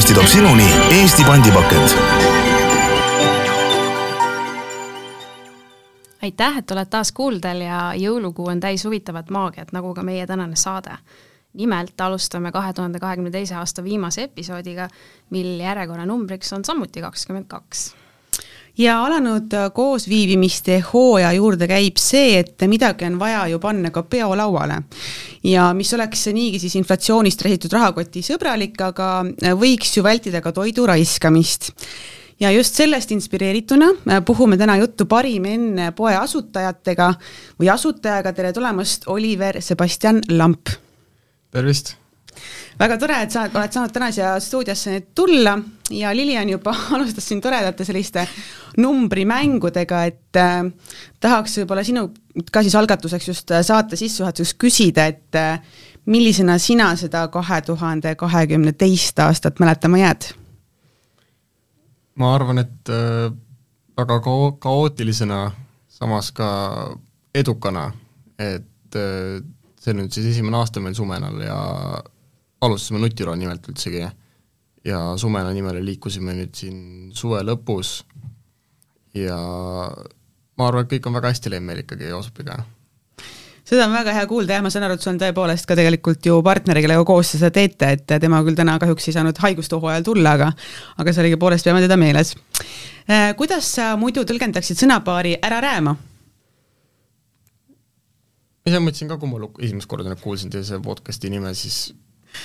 podcasti 0.00 0.14
toob 0.14 0.26
sinuni 0.26 0.64
Eesti 0.90 1.24
pandipakend. 1.24 1.88
aitäh, 6.22 6.58
et 6.58 6.70
oled 6.70 6.88
taas 6.90 7.12
kuuldel 7.12 7.60
ja 7.60 7.92
jõulukuu 7.96 8.48
on 8.48 8.60
täis 8.60 8.84
huvitavat 8.84 9.30
maagiat, 9.30 9.72
nagu 9.76 9.92
ka 9.94 10.02
meie 10.02 10.26
tänane 10.26 10.56
saade. 10.56 10.96
nimelt 11.52 12.00
alustame 12.00 12.52
kahe 12.52 12.72
tuhande 12.72 12.98
kahekümne 12.98 13.30
teise 13.30 13.54
aasta 13.54 13.84
viimase 13.84 14.22
episoodiga, 14.22 14.88
mil 15.30 15.60
järjekorranumbriks 15.60 16.52
on 16.52 16.64
samuti 16.64 17.00
kakskümmend 17.00 17.46
kaks 17.46 17.94
ja 18.80 18.96
alanud 19.04 19.52
koosviibimiste 19.74 20.78
hooaja 20.92 21.32
juurde 21.36 21.68
käib 21.68 21.98
see, 22.00 22.38
et 22.40 22.64
midagi 22.70 23.04
on 23.08 23.18
vaja 23.20 23.42
ju 23.52 23.58
panna 23.60 23.90
ka 23.92 24.02
peolauale. 24.02 24.82
ja 25.44 25.70
mis 25.74 25.92
oleks 25.94 26.26
niigi 26.32 26.58
siis 26.58 26.76
inflatsioonist 26.80 27.42
rehitud 27.42 27.72
rahakoti 27.72 28.22
sõbralik, 28.24 28.80
aga 28.80 29.10
võiks 29.58 29.96
ju 29.96 30.04
vältida 30.04 30.40
ka 30.40 30.52
toidu 30.52 30.86
raiskamist 30.86 31.72
ja 32.40 32.50
just 32.50 32.74
sellest 32.74 33.12
inspireerituna 33.12 33.92
puhume 34.26 34.56
täna 34.56 34.76
juttu 34.80 35.06
parim 35.06 35.44
enne 35.44 35.92
poe 35.92 36.16
asutajatega 36.16 37.12
või 37.60 37.72
asutajaga, 37.72 38.32
tere 38.32 38.52
tulemast, 38.56 39.08
Oliver 39.08 39.60
Sebastian 39.62 40.22
Lamp! 40.30 40.72
tervist! 41.52 41.99
Väga 42.80 42.96
tore, 43.00 43.18
et 43.24 43.34
sa 43.34 43.44
oled 43.48 43.74
saanud 43.74 43.92
täna 43.94 44.08
siia 44.14 44.32
stuudiosse 44.40 44.94
nüüd 44.94 45.10
tulla 45.16 45.56
ja 45.92 46.14
Lilian 46.16 46.48
juba 46.48 46.74
alustas 46.96 47.28
siin 47.28 47.42
toredate 47.44 47.84
selliste 47.84 48.24
numbrimängudega, 48.80 50.02
et 50.08 50.40
äh, 50.40 50.64
tahaks 51.20 51.58
võib-olla 51.60 51.84
sinu 51.86 52.08
ka 52.52 52.62
siis 52.64 52.76
algatuseks 52.78 53.28
just 53.28 53.54
äh, 53.54 53.64
saate 53.66 53.98
sissejuhatuseks 54.00 54.56
küsida, 54.60 55.06
et 55.10 55.38
äh, 55.38 55.60
millisena 56.10 56.58
sina 56.58 56.92
seda 56.96 57.26
kahe 57.32 57.60
tuhande 57.66 58.14
kahekümne 58.18 58.72
teist 58.72 59.18
aastat 59.18 59.60
mäletama 59.60 60.00
jääd? 60.00 60.30
ma 62.20 62.34
arvan, 62.34 62.60
et 62.62 62.92
äh, 62.92 63.30
väga 63.96 64.20
kao-, 64.24 64.56
kaootilisena, 64.60 65.50
samas 65.88 66.32
ka 66.36 66.48
edukana, 67.34 67.90
et 68.38 68.96
äh, 68.96 69.40
see 69.80 69.96
nüüd 69.96 70.12
siis 70.12 70.32
esimene 70.34 70.60
aasta 70.60 70.82
meil 70.84 70.96
Sumenal 70.96 71.40
ja 71.44 71.60
alustasime 72.60 73.00
Nutiro 73.00 73.34
nimelt 73.36 73.68
üldsegi 73.68 74.04
ja 74.84 75.00
Sumena 75.16 75.52
nimele 75.52 75.82
liikusime 75.84 76.34
nüüd 76.36 76.56
siin 76.56 76.80
suve 77.16 77.42
lõpus 77.44 78.00
ja 79.16 79.38
ma 80.60 80.68
arvan, 80.68 80.84
et 80.84 80.92
kõik 80.94 81.08
on 81.08 81.16
väga 81.18 81.32
hästi 81.32 81.52
läinud 81.52 81.68
meil 81.68 81.82
ikkagi 81.84 82.10
Joosepiga. 82.10 82.58
seda 83.64 83.86
on 83.86 83.94
väga 83.94 84.14
hea 84.16 84.26
kuulda, 84.26 84.56
jah, 84.56 84.64
ma 84.64 84.72
saan 84.72 84.86
aru, 84.86 84.96
et 84.96 85.04
sul 85.04 85.12
on 85.14 85.20
tõepoolest 85.22 85.68
ka 85.68 85.76
tegelikult 85.78 86.26
ju 86.26 86.40
partner, 86.44 86.80
kellega 86.82 87.04
koos 87.08 87.32
te 87.32 87.40
seda 87.40 87.52
teete, 87.54 87.92
et 87.96 88.14
tema 88.22 88.42
küll 88.46 88.58
täna 88.58 88.76
kahjuks 88.82 89.08
ei 89.08 89.16
saanud 89.16 89.40
haigustuhu 89.44 89.90
ajal 89.92 90.06
tulla, 90.10 90.36
aga 90.38 90.52
aga 91.00 91.16
sellegipoolest 91.16 91.68
peame 91.68 91.82
teda 91.84 91.98
meeles. 92.00 92.34
Äh, 93.08 93.32
kuidas 93.38 93.68
sa 93.76 93.94
muidu 94.00 94.24
tõlgendaksid 94.28 94.80
sõnapaari 94.80 95.36
ära 95.42 95.60
rääma? 95.64 95.96
ise 98.70 98.78
mõtlesin 98.78 99.08
ka, 99.08 99.16
kui 99.18 99.28
ma 99.30 99.48
esimest 99.64 99.88
korda 99.90 100.10
nüüd 100.10 100.20
kuulsin 100.22 100.52
teie 100.52 100.78
podcast'i 100.84 101.30
nime, 101.32 101.54
siis 101.58 101.90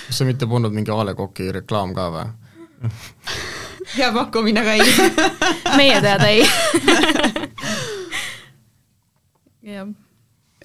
kas 0.06 0.20
see 0.20 0.28
mitte 0.28 0.48
polnud 0.50 0.74
mingi 0.74 0.92
A 0.94 1.04
Le 1.06 1.14
Coq'i 1.18 1.52
reklaam 1.60 1.94
ka 1.96 2.08
või? 2.14 2.26
hea 3.96 4.10
pakkumine, 4.14 4.64
aga 4.64 4.74
ei 4.78 4.82
meie 5.78 6.00
teada 6.04 6.28
ei 6.32 6.42
jah 9.66 9.86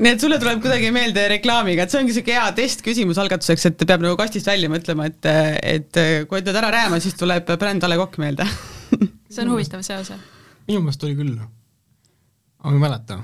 nii 0.01 0.15
et 0.15 0.23
sulle 0.23 0.37
tuleb 0.41 0.61
kuidagi 0.63 0.89
meelde 0.95 1.27
reklaamiga, 1.35 1.85
et 1.85 1.93
see 1.93 1.99
ongi 2.01 2.15
siuke 2.15 2.33
hea 2.33 2.45
testküsimus 2.57 3.19
algatuseks, 3.21 3.67
et 3.69 3.83
peab 3.85 4.03
nagu 4.05 4.17
kastist 4.17 4.47
välja 4.49 4.69
mõtlema, 4.71 5.09
et, 5.11 5.27
et 5.75 6.01
kui 6.29 6.41
ütled 6.41 6.57
ära 6.57 6.71
rääma, 6.73 7.01
siis 7.03 7.17
tuleb 7.19 7.51
bränd 7.61 7.85
A 7.85 7.91
Le 7.91 7.99
Coq 8.01 8.17
meelde 8.21 8.47
see 9.33 9.43
on 9.43 9.53
huvitav 9.53 9.83
seos, 9.85 10.13
jah? 10.13 10.23
minu 10.67 10.83
meelest 10.85 11.05
oli 11.07 11.17
küll. 11.19 11.37
aga 11.37 12.73
ma 12.73 12.77
ei 12.77 12.83
mäleta. 12.87 13.21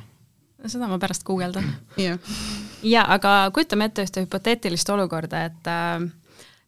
seda 0.67 0.89
ma 0.91 0.99
pärast 1.01 1.25
guugeldan. 1.27 1.71
jah 2.01 2.19
ja 2.83 3.05
aga 3.09 3.49
kujutame 3.53 3.89
ette 3.89 4.05
ühte 4.05 4.23
hüpoteetilist 4.25 4.89
olukorda, 4.93 5.43
et 5.49 5.69
äh, 5.71 6.07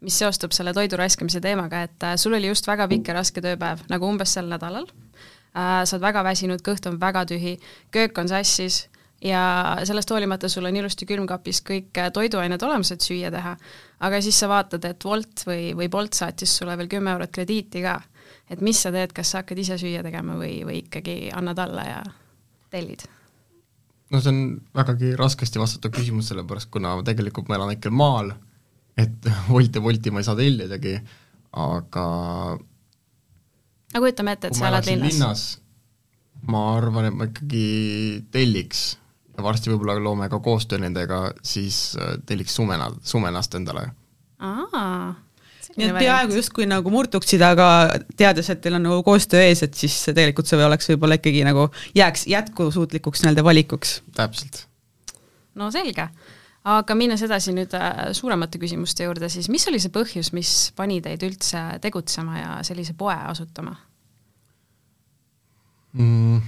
mis 0.01 0.19
seostub 0.19 0.53
selle 0.55 0.73
toidu 0.73 0.97
raiskamise 0.99 1.41
teemaga, 1.43 1.83
et 1.87 2.05
äh, 2.07 2.15
sul 2.17 2.37
oli 2.37 2.49
just 2.49 2.67
väga 2.67 2.87
pikk 2.91 3.11
ja 3.11 3.19
raske 3.19 3.43
tööpäev, 3.43 3.83
nagu 3.91 4.07
umbes 4.09 4.33
sel 4.37 4.49
nädalal 4.51 4.87
äh,, 4.87 5.83
sa 5.83 5.97
oled 5.97 6.05
väga 6.05 6.23
väsinud, 6.27 6.63
kõht 6.65 6.87
on 6.89 6.99
väga 7.01 7.25
tühi, 7.29 7.57
köök 7.95 8.17
on 8.21 8.31
sassis 8.31 8.87
ja 9.23 9.41
sellest 9.83 10.09
hoolimata 10.09 10.49
sul 10.49 10.65
on 10.69 10.79
ilusti 10.79 11.07
külmkapis 11.09 11.61
kõik 11.67 11.99
äh, 11.99 12.11
toiduained 12.15 12.63
olemas, 12.63 12.93
et 12.95 13.05
süüa 13.05 13.31
teha, 13.33 13.55
aga 14.07 14.23
siis 14.23 14.39
sa 14.39 14.49
vaatad, 14.51 14.87
et 14.87 15.05
Wolt 15.05 15.45
või, 15.49 15.73
või 15.77 15.91
Bolt 15.91 16.17
saatis 16.17 16.55
sulle 16.57 16.77
veel 16.79 16.91
kümme 16.91 17.13
eurot 17.17 17.35
krediiti 17.35 17.83
ka. 17.85 17.99
et 18.49 18.61
mis 18.65 18.81
sa 18.81 18.91
teed, 18.91 19.13
kas 19.13 19.31
sa 19.31 19.43
hakkad 19.43 19.59
ise 19.61 19.77
süüa 19.77 20.03
tegema 20.03 20.39
või, 20.39 20.63
või 20.65 20.83
ikkagi 20.85 21.21
annad 21.35 21.59
alla 21.67 21.85
ja 21.85 22.03
tellid? 22.71 23.05
No 24.09 24.21
see 24.21 24.31
on 24.33 24.41
vägagi 24.75 25.13
raskesti 25.19 25.61
vastatav 25.61 25.93
küsimus, 25.95 26.29
sellepärast 26.31 26.71
kuna 26.73 26.95
tegelikult 27.05 27.49
ma 27.49 27.59
elan 27.59 27.75
ikka 27.75 27.91
maal, 27.93 28.33
et 28.97 29.29
Wolti, 29.53 29.81
Wolti 29.83 30.13
ma 30.13 30.23
ei 30.23 30.27
saa 30.27 30.37
tellidagi, 30.39 30.95
aga 31.65 32.05
no 33.93 34.03
kujutame 34.03 34.37
ette, 34.37 34.51
et 34.51 34.59
sa 34.59 34.69
elad 34.71 34.89
linnas. 34.89 35.13
linnas. 35.13 35.45
ma 36.49 36.65
arvan, 36.77 37.09
et 37.09 37.15
ma 37.15 37.29
ikkagi 37.29 37.65
telliks 38.33 38.83
ja 39.35 39.45
varsti 39.45 39.71
võib-olla 39.71 39.97
loome 40.03 40.29
ka 40.31 40.41
koostöö 40.43 40.81
nendega, 40.81 41.29
siis 41.43 41.95
äh, 41.99 42.17
telliks 42.25 42.55
Sumena, 42.55 42.91
Sumenast 43.01 43.55
endale. 43.59 43.89
aa 44.39 45.15
nii 45.79 45.89
et 45.89 45.99
peaaegu 45.99 46.37
justkui 46.37 46.67
nagu 46.69 46.91
murduksid, 46.93 47.43
aga 47.45 47.67
teades, 48.19 48.49
et 48.51 48.61
teil 48.63 48.77
on 48.77 48.85
nagu 48.85 48.99
koostöö 49.07 49.41
ees, 49.47 49.63
et 49.65 49.77
siis 49.77 49.95
tegelikult 50.11 50.49
see 50.49 50.59
oleks 50.65 50.91
võib-olla 50.91 51.19
ikkagi 51.19 51.45
nagu 51.47 51.69
jääks 51.97 52.27
jätkusuutlikuks 52.31 53.23
nii-öelda 53.23 53.45
valikuks. 53.45 53.99
täpselt. 54.15 54.65
no 55.59 55.71
selge, 55.73 56.09
aga 56.75 56.97
minnes 56.99 57.23
edasi 57.25 57.55
nüüd 57.55 57.75
äh, 57.77 58.09
suuremate 58.17 58.61
küsimuste 58.61 59.07
juurde, 59.07 59.31
siis 59.31 59.49
mis 59.49 59.67
oli 59.71 59.81
see 59.81 59.93
põhjus, 59.93 60.33
mis 60.35 60.55
pani 60.75 60.99
teid 61.05 61.23
üldse 61.27 61.63
tegutsema 61.83 62.39
ja 62.39 62.57
sellise 62.67 62.95
poe 62.99 63.15
asutama 63.15 63.75
mm,? 65.93 66.41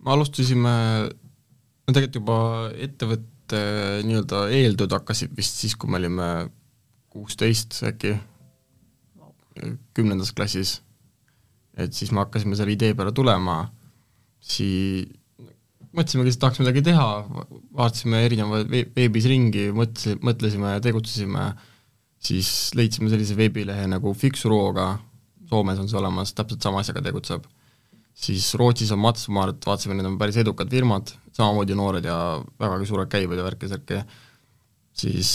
me 0.00 0.14
alustasime, 0.14 0.72
no 1.10 1.92
tegelikult 1.92 2.22
juba 2.22 2.38
ettevõtte 2.86 3.60
nii-öelda 4.06 4.46
eeltööd 4.54 4.94
hakkasid 4.94 5.34
vist 5.36 5.58
siis, 5.60 5.76
kui 5.76 5.90
me 5.90 5.98
olime 6.00 6.30
kuusteist 7.10 7.80
äkki 7.90 8.14
kümnendas 9.96 10.32
klassis, 10.36 10.78
et 11.78 11.94
siis 11.96 12.12
me 12.12 12.22
hakkasime 12.24 12.58
selle 12.58 12.74
idee 12.74 12.94
peale 12.98 13.12
tulema, 13.16 13.62
sii-, 14.40 15.06
mõtlesimegi, 15.96 16.34
et 16.34 16.40
tahaks 16.42 16.62
midagi 16.62 16.84
teha, 16.86 17.06
vaatasime 17.76 18.24
erinevaid 18.26 18.70
veebis 18.96 19.28
ringi, 19.30 19.68
mõtlesi-, 19.76 20.18
mõtlesime 20.26 20.74
ja 20.76 20.82
tegutsesime, 20.84 21.46
siis 22.20 22.50
leidsime 22.78 23.10
sellise 23.12 23.36
veebilehe 23.38 23.88
nagu 23.90 24.14
Fixuroga, 24.16 24.92
Soomes 25.50 25.80
on 25.82 25.88
see 25.90 25.98
olemas, 25.98 26.30
täpselt 26.36 26.62
sama 26.62 26.84
asjaga 26.84 27.02
tegutseb. 27.02 27.48
siis 28.20 28.52
Rootsis 28.58 28.90
on 28.92 29.00
Matsmart, 29.00 29.64
vaatasime, 29.66 29.94
need 29.96 30.06
on 30.06 30.18
päris 30.20 30.36
edukad 30.42 30.68
firmad, 30.70 31.10
samamoodi 31.32 31.74
noored 31.78 32.04
ja 32.04 32.16
vägagi 32.60 32.86
suured 32.86 33.08
käibed 33.10 33.38
ja 33.38 33.46
värki-särki, 33.46 34.02
siis 35.00 35.30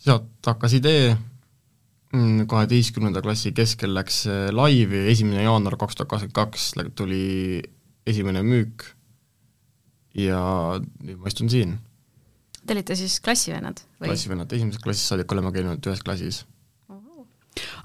sealt 0.00 0.48
hakkas 0.48 0.76
idee, 0.78 1.16
kaheteistkümnenda 2.48 3.20
klassi 3.22 3.52
keskel 3.52 3.94
läks 3.96 4.24
laivi, 4.54 5.06
esimene 5.10 5.42
jaanuar 5.42 5.76
kaks 5.80 5.98
tuhat 5.98 6.10
kakskümmend 6.10 6.36
kaks 6.36 6.70
tuli 6.94 7.62
esimene 8.06 8.42
müük 8.46 8.86
ja 10.16 10.40
nüüd 10.80 11.20
ma 11.20 11.30
istun 11.30 11.50
siin. 11.52 11.76
Te 12.66 12.74
olite 12.74 12.96
siis 12.98 13.18
klassivennad 13.22 13.80
või? 14.00 14.10
klassivennad, 14.10 14.52
esimesest 14.52 14.84
klassist 14.84 15.12
saadik 15.12 15.32
oleme 15.32 15.52
käinud 15.54 15.86
ühes 15.86 16.02
klassis. 16.02 16.44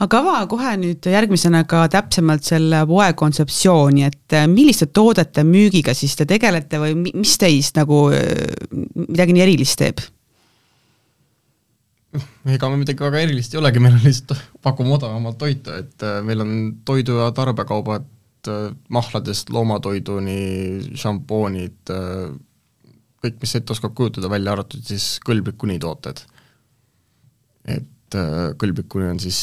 aga 0.04 0.20
ava 0.20 0.48
kohe 0.52 0.72
nüüd 0.80 1.06
järgmisena 1.08 1.64
ka 1.70 1.86
täpsemalt 1.92 2.44
selle 2.48 2.82
poe 2.88 3.12
kontseptsiooni, 3.18 4.08
et 4.08 4.38
milliste 4.52 4.88
toodete 4.88 5.44
müügiga 5.48 5.94
siis 5.98 6.16
te 6.16 6.26
tegelete 6.26 6.80
või 6.82 7.14
mis 7.14 7.38
teist 7.38 7.78
nagu 7.80 8.08
midagi 9.08 9.38
nii 9.38 9.46
erilist 9.46 9.80
teeb? 9.82 10.02
ega 12.56 12.70
me 12.70 12.80
midagi 12.82 13.04
väga 13.04 13.22
erilist 13.26 13.56
ei 13.56 13.62
olegi, 13.62 13.82
meil 13.84 13.96
on 13.96 14.04
lihtsalt, 14.04 14.36
pakume 14.64 14.96
odavamat 14.98 15.38
toitu, 15.40 15.76
et 15.80 16.06
äh, 16.08 16.20
meil 16.28 16.44
on 16.44 16.54
toidu- 16.88 17.20
ja 17.22 17.30
tarbekaubad 17.36 18.08
äh, 18.52 18.72
mahladest 18.92 19.52
loomatoiduni, 19.54 20.40
šampoonid, 21.00 21.94
äh, 21.94 22.32
kõik, 23.24 23.38
mis 23.44 23.56
ette 23.58 23.76
oskab 23.76 23.96
kujutada, 23.98 24.32
välja 24.32 24.56
arvatud 24.56 24.84
siis 24.86 25.14
kõlblikuni 25.26 25.80
tooted. 25.82 26.26
et 27.70 28.16
kõlblikuni 28.60 29.06
on 29.14 29.20
siis 29.22 29.38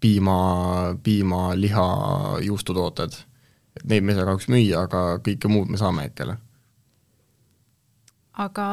piima, 0.00 0.96
piima, 1.04 1.52
liha, 1.54 1.84
juustutooted. 2.42 3.18
et 3.76 3.84
neid 3.84 4.02
me 4.02 4.12
ei 4.12 4.16
saa 4.16 4.24
kahjuks 4.26 4.48
müüa, 4.48 4.86
aga 4.88 5.02
kõike 5.22 5.50
muud 5.52 5.70
me 5.70 5.78
saame 5.78 6.08
hetkel 6.08 6.32
aga 8.42 8.66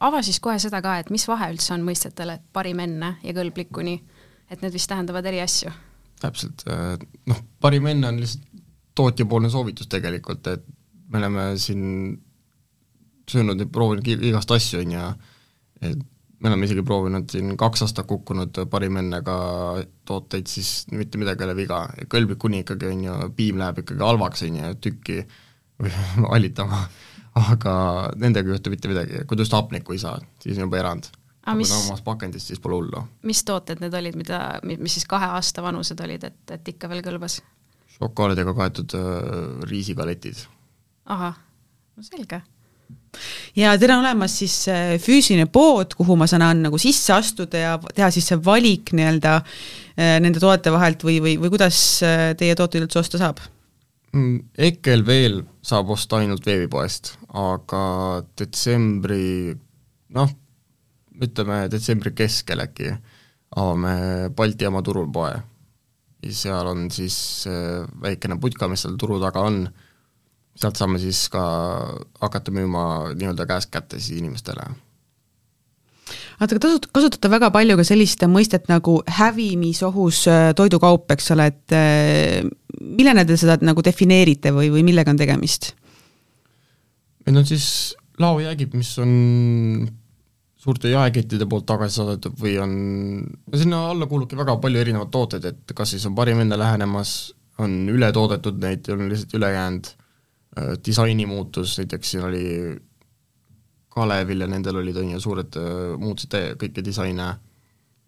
ava 0.00 0.22
siis 0.24 0.40
kohe 0.42 0.58
seda 0.62 0.82
ka, 0.84 0.98
et 1.02 1.10
mis 1.14 1.24
vahe 1.28 1.50
üldse 1.54 1.74
on 1.74 1.84
mõistetel, 1.86 2.36
et 2.36 2.44
parim 2.52 2.82
enne 2.84 3.16
ja 3.22 3.34
kõlblik 3.36 3.72
kuni, 3.74 3.98
et 4.50 4.62
need 4.62 4.74
vist 4.74 4.90
tähendavad 4.92 5.26
eri 5.30 5.42
asju? 5.44 5.72
täpselt, 6.22 6.62
noh, 7.26 7.38
parim 7.58 7.88
enne 7.90 8.06
on 8.12 8.20
lihtsalt 8.22 8.46
tootjapoolne 8.94 9.50
soovitus 9.50 9.88
tegelikult, 9.90 10.46
et 10.52 10.62
me 11.10 11.18
oleme 11.18 11.46
siin 11.58 11.82
söönud 13.30 13.60
ja 13.60 13.66
proovinud 13.72 14.24
igast 14.28 14.50
asju, 14.54 14.82
on 14.84 14.92
ju, 14.94 15.06
et 15.88 16.02
me 16.42 16.50
oleme 16.50 16.66
isegi 16.66 16.82
proovinud 16.86 17.30
siin 17.30 17.54
kaks 17.58 17.84
aastat 17.86 18.08
kukkunud 18.10 18.64
parim 18.70 18.98
ennega 18.98 19.36
tooteid, 20.08 20.50
siis 20.50 20.72
mitte 20.92 21.20
midagi 21.20 21.44
ei 21.44 21.48
ole 21.48 21.56
viga, 21.58 21.84
kõlblikuni 22.12 22.62
ikkagi 22.64 22.90
on 22.90 23.04
ju, 23.06 23.18
piim 23.38 23.60
läheb 23.62 23.82
ikkagi 23.84 24.02
halvaks, 24.02 24.44
on 24.48 24.58
ju, 24.58 24.72
tükki 24.88 25.20
või 25.82 25.94
hallitama, 26.26 26.84
aga 27.38 27.74
nendega 28.20 28.48
ei 28.48 28.56
juhtu 28.56 28.72
mitte 28.72 28.90
midagi, 28.90 29.24
kui 29.26 29.38
ta 29.38 29.46
just 29.46 29.56
hapnikku 29.56 29.96
ei 29.96 30.00
saa, 30.02 30.18
siis 30.42 30.58
on 30.58 30.66
juba 30.66 30.80
erand. 30.82 31.08
aga 31.42 31.56
mis, 31.58 31.70
kui 31.70 31.74
ta 31.74 31.80
on 31.80 31.90
omas 31.90 32.04
pakendis, 32.06 32.46
siis 32.50 32.60
pole 32.62 32.78
hullu. 32.80 33.04
mis 33.28 33.42
tooted 33.48 33.82
need 33.82 33.94
olid, 33.98 34.18
mida, 34.18 34.42
mis 34.62 34.98
siis 34.98 35.08
kahe 35.08 35.32
aasta 35.38 35.64
vanused 35.64 36.00
olid, 36.04 36.28
et, 36.28 36.42
et 36.58 36.72
ikka 36.74 36.90
veel 36.92 37.04
kõlbas? 37.06 37.40
šokolaadiga 37.96 38.56
kaetud 38.56 38.96
äh, 38.98 39.12
riisigaletid. 39.70 40.44
ahah, 41.12 41.38
no 41.96 42.04
selge 42.06 42.42
ja 43.56 43.74
teil 43.78 43.92
on 43.94 44.02
olemas 44.02 44.34
siis 44.40 44.54
äh, 44.72 44.94
füüsiline 45.02 45.48
pood, 45.52 45.94
kuhu 45.98 46.16
ma 46.18 46.28
saan 46.30 46.62
nagu 46.64 46.80
sisse 46.80 47.12
astuda 47.14 47.64
ja 47.64 47.72
teha 47.94 48.10
siis 48.14 48.28
see 48.32 48.38
valik 48.44 48.94
nii-öelda 48.96 49.34
äh, 49.38 50.16
nende 50.24 50.40
toodete 50.40 50.72
vahelt 50.72 51.04
või, 51.04 51.18
või, 51.24 51.36
või 51.40 51.52
kuidas 51.52 51.76
äh, 52.06 52.30
teie 52.38 52.56
tooteid 52.58 52.86
üldse 52.86 53.02
osta 53.02 53.20
saab? 53.20 53.42
Mm, 54.12 54.42
hetkel 54.60 55.06
veel 55.08 55.38
saab 55.64 55.90
osta 55.94 56.18
ainult 56.20 56.44
veebipoest, 56.44 57.14
aga 57.32 57.84
detsembri 58.36 59.54
noh, 60.12 60.34
ütleme 61.22 61.62
detsembri 61.72 62.12
keskel 62.16 62.60
äkki 62.66 62.90
avame 63.56 63.94
Balti 64.36 64.66
jaama 64.66 64.82
turul 64.84 65.08
poe. 65.12 65.32
seal 66.30 66.66
on 66.66 66.90
siis 66.90 67.48
väikene 68.02 68.38
putka, 68.40 68.68
mis 68.68 68.84
seal 68.84 68.98
turu 69.00 69.18
taga 69.20 69.40
on 69.48 69.64
sealt 70.54 70.76
saame 70.76 71.00
siis 71.00 71.26
ka 71.32 71.42
hakata 72.20 72.52
müüma 72.54 72.84
nii-öelda 73.16 73.46
käest 73.48 73.70
kätte 73.72 74.00
siis 74.00 74.20
inimestele. 74.20 74.68
Vaata, 76.42 76.90
kasutate 76.94 77.30
väga 77.32 77.50
palju 77.54 77.78
ka 77.78 77.86
sellist 77.86 78.24
mõistet 78.30 78.68
nagu 78.70 78.98
hävimisohus 79.18 80.24
äh, 80.30 80.50
toidukaup, 80.58 81.10
eks 81.14 81.32
ole, 81.34 81.48
et 81.52 81.76
äh, 81.76 82.42
millena 82.82 83.24
te 83.28 83.38
seda 83.40 83.56
nagu 83.62 83.84
defineerite 83.84 84.52
või, 84.54 84.70
või 84.74 84.84
millega 84.86 85.14
on 85.14 85.20
tegemist? 85.20 85.72
Need 87.26 87.38
on 87.38 87.48
siis 87.48 87.66
laojäägid, 88.20 88.74
mis 88.74 88.92
on 89.02 89.12
suurte 90.62 90.90
jaekettide 90.92 91.46
poolt 91.50 91.66
tagasi 91.66 92.00
saadetud 92.00 92.36
või 92.38 92.56
on, 92.62 92.74
no 93.22 93.58
sinna 93.58 93.86
alla 93.90 94.06
kuulubki 94.10 94.38
väga 94.38 94.58
palju 94.62 94.82
erinevaid 94.82 95.10
tooteid, 95.14 95.48
et 95.48 95.74
kas 95.74 95.94
siis 95.94 96.04
on 96.10 96.14
parim 96.18 96.42
enne 96.42 96.58
lähenemas, 96.58 97.32
on 97.62 97.82
ületoodetud 97.90 98.60
neid, 98.62 98.86
on 98.92 99.08
lihtsalt 99.10 99.38
üle 99.38 99.50
jäänud 99.54 99.90
Äh, 100.52 100.74
disaini 100.84 101.24
muutus, 101.26 101.78
näiteks 101.80 102.10
siin 102.10 102.24
oli 102.28 102.44
Kalevil 103.92 104.44
ja 104.44 104.48
nendel 104.48 104.80
olid, 104.80 104.96
on 104.96 105.14
ju, 105.14 105.20
suured, 105.20 105.56
äh, 105.60 105.94
muutsid 106.00 106.36
kõiki 106.60 106.84
disaine, 106.84 107.28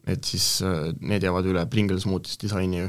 et 0.09 0.25
siis 0.25 0.47
äh, 0.65 0.93
need 1.01 1.25
jäävad 1.25 1.49
üle, 1.51 1.65
Pringles 1.71 2.07
muutis 2.09 2.41
disaini. 2.41 2.85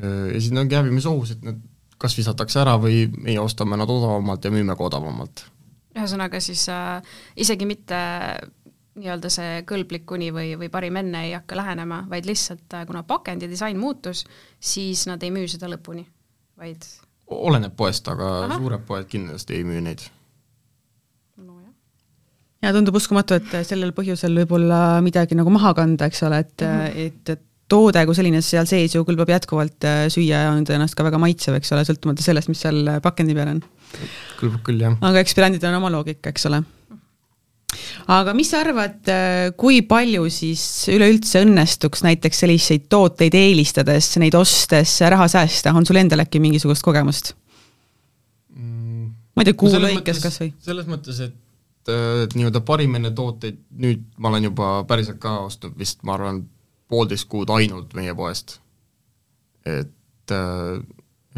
ja 0.00 0.38
siis 0.38 0.52
ongi 0.56 0.74
hävimisohus, 0.74 1.34
et 1.34 1.42
need 1.44 1.58
kas 2.00 2.14
visatakse 2.16 2.60
ära 2.62 2.76
või 2.80 3.04
meie 3.20 3.40
ostame 3.42 3.76
nad 3.76 3.90
odavamalt 3.90 4.44
ja 4.44 4.52
müüme 4.54 4.76
ka 4.76 4.86
odavamalt. 4.86 5.44
ühesõnaga 5.90 6.40
siis 6.40 6.68
äh, 6.70 7.02
isegi 7.36 7.66
mitte 7.66 7.98
nii-öelda 9.00 9.30
see 9.32 9.60
kõlblik 9.68 10.06
kuni 10.08 10.30
või, 10.34 10.54
või 10.58 10.70
parim 10.72 10.96
enne 10.96 11.26
ei 11.26 11.34
hakka 11.34 11.56
lähenema, 11.56 12.04
vaid 12.10 12.26
lihtsalt 12.26 12.78
kuna 12.86 13.02
pakendi 13.02 13.48
disain 13.50 13.78
muutus, 13.78 14.24
siis 14.60 15.06
nad 15.10 15.22
ei 15.22 15.30
müü 15.34 15.48
seda 15.48 15.68
lõpuni, 15.70 16.04
vaid 16.58 16.86
oleneb 17.30 17.76
poest, 17.76 18.08
aga 18.10 18.30
Aha. 18.44 18.58
suured 18.58 18.86
poed 18.86 19.06
kindlasti 19.10 19.58
ei 19.58 19.64
müü 19.64 19.82
neid. 19.84 20.02
Ja 22.60 22.72
tundub 22.76 22.98
uskumatu, 23.00 23.38
et 23.40 23.54
sellel 23.68 23.94
põhjusel 23.96 24.42
võib-olla 24.42 24.80
midagi 25.04 25.38
nagu 25.38 25.52
maha 25.54 25.72
kanda, 25.78 26.10
eks 26.10 26.26
ole, 26.28 26.42
et 26.44 26.66
mm, 26.66 26.82
-hmm. 26.82 27.06
et, 27.36 27.46
toode 27.70 28.00
kui 28.02 28.16
selline 28.18 28.40
seal 28.42 28.66
sees 28.66 28.96
ju 28.96 29.04
kõlbab 29.06 29.28
jätkuvalt 29.30 29.84
äh, 29.86 30.00
süüa 30.10 30.40
ja 30.42 30.50
on 30.50 30.64
tõenäoliselt 30.66 30.98
ka 30.98 31.04
väga 31.06 31.20
maitsev, 31.22 31.54
eks 31.54 31.70
ole, 31.76 31.84
sõltumata 31.86 32.24
sellest, 32.24 32.50
mis 32.50 32.58
seal 32.66 32.96
pakendi 33.04 33.36
peal 33.36 33.52
on. 33.52 33.60
kõlbab 34.40 34.64
küll, 34.66 34.82
jah. 34.82 34.96
aga 34.98 35.22
eks 35.22 35.36
brändidel 35.38 35.70
on 35.70 35.78
oma 35.78 35.92
loogika, 35.94 36.34
eks 36.34 36.48
ole 36.50 36.64
aga 38.10 38.34
mis 38.34 38.50
sa 38.50 38.62
arvad, 38.64 38.98
äh, 39.10 39.50
kui 39.58 39.82
palju 39.86 40.26
siis 40.32 40.64
üleüldse 40.90 41.44
õnnestuks 41.44 42.02
näiteks 42.06 42.42
selliseid 42.42 42.88
tooteid 42.90 43.36
eelistades, 43.38 44.10
neid 44.22 44.34
ostes 44.38 44.96
raha 45.14 45.28
säästa, 45.30 45.74
on 45.76 45.86
sul 45.86 46.00
endal 46.00 46.24
äkki 46.24 46.42
mingisugust 46.42 46.82
kogemust 46.86 47.34
mm.? 48.56 49.06
ma 49.34 49.44
ei 49.44 49.50
tea, 49.50 49.58
kuu 49.62 49.70
lõikes 49.70 50.22
kas 50.24 50.40
või? 50.42 50.50
selles 50.66 50.90
mõttes, 50.90 51.22
äh, 51.22 51.30
et 51.30 51.38
nii-öelda 51.88 52.60
parim 52.66 52.94
enne 52.98 53.10
tooteid, 53.16 53.56
nüüd 53.80 54.02
ma 54.18 54.28
olen 54.28 54.50
juba 54.50 54.72
päriselt 54.88 55.20
ka 55.22 55.38
ostnud 55.46 55.78
vist, 55.78 56.02
ma 56.04 56.18
arvan, 56.18 56.42
poolteist 56.90 57.28
kuud 57.30 57.50
ainult 57.54 57.94
meie 57.94 58.14
poest. 58.14 58.58
et 59.66 60.34
äh, 60.34 60.80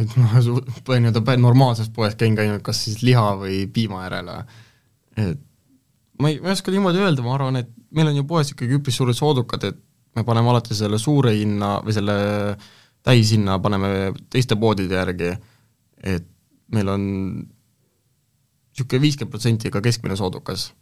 et 0.01 0.17
ma 0.17 0.41
nii-öelda 0.41 1.37
normaalses 1.37 1.91
poes 1.93 2.15
käin 2.17 2.37
ka 2.37 2.43
ainult 2.43 2.65
kas 2.65 2.85
siis 2.87 3.03
liha 3.05 3.33
või 3.41 3.67
piima 3.73 4.05
järele, 4.07 4.37
et 5.17 5.41
ma 6.19 6.31
ei, 6.31 6.39
ma 6.41 6.51
ei 6.51 6.57
oska 6.57 6.73
niimoodi 6.73 7.03
öelda, 7.03 7.25
ma 7.25 7.35
arvan, 7.37 7.61
et 7.61 7.73
meil 7.93 8.09
on 8.09 8.21
ju 8.21 8.27
poes 8.29 8.53
ikkagi 8.53 8.79
üpris 8.79 8.97
suured 8.97 9.17
soodukad, 9.19 9.67
et 9.69 9.81
me 10.17 10.25
paneme 10.25 10.53
alati 10.53 10.77
selle 10.77 11.01
suure 11.01 11.35
hinna 11.37 11.79
või 11.85 11.97
selle 11.97 12.17
täishinna 13.05 13.59
paneme 13.63 14.13
teiste 14.31 14.57
poodide 14.61 14.97
järgi, 14.97 15.33
et 16.03 16.29
meil 16.73 16.89
on 16.89 17.03
niisugune 18.73 19.03
viiskümmend 19.05 19.33
protsenti 19.33 19.71
ka 19.71 19.83
keskmine 19.85 20.17
soodukas. 20.17 20.73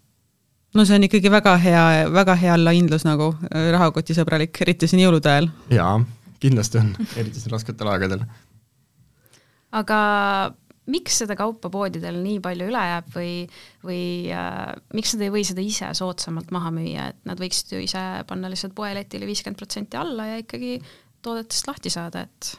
no 0.75 0.85
see 0.85 0.97
on 0.97 1.09
ikkagi 1.09 1.31
väga 1.31 1.57
hea, 1.59 1.85
väga 2.13 2.37
hea 2.39 2.55
allahindlus 2.55 3.05
nagu, 3.05 3.35
rahakotisõbralik, 3.51 4.63
eriti 4.63 4.89
siin 4.91 5.05
jõulude 5.05 5.31
ajal. 5.31 5.51
jaa, 5.75 5.99
kindlasti 6.41 6.81
on, 6.83 6.95
eriti 7.17 7.43
siin 7.43 7.55
rasketel 7.57 7.91
aegadel. 7.93 8.25
aga 9.73 10.01
miks 10.91 11.21
seda 11.23 11.37
kaupa 11.39 11.71
poodidel 11.73 12.19
nii 12.23 12.41
palju 12.43 12.71
üle 12.71 12.81
jääb 12.93 13.13
või, 13.15 13.35
või 13.87 14.03
äh, 14.35 14.73
miks 14.97 15.15
nad 15.15 15.27
ei 15.27 15.35
või 15.35 15.45
seda 15.47 15.63
ise 15.63 15.91
soodsamalt 15.99 16.51
maha 16.55 16.73
müüa, 16.75 17.11
et 17.13 17.21
nad 17.29 17.41
võiksid 17.41 17.77
ju 17.77 17.85
ise 17.85 18.03
panna 18.27 18.51
lihtsalt 18.51 18.75
poeletile 18.79 19.29
viiskümmend 19.29 19.61
protsenti 19.61 20.01
alla 20.01 20.33
ja 20.33 20.43
ikkagi 20.43 20.79
toodetest 21.23 21.69
lahti 21.69 21.93
saada, 21.93 22.25
et 22.27 22.55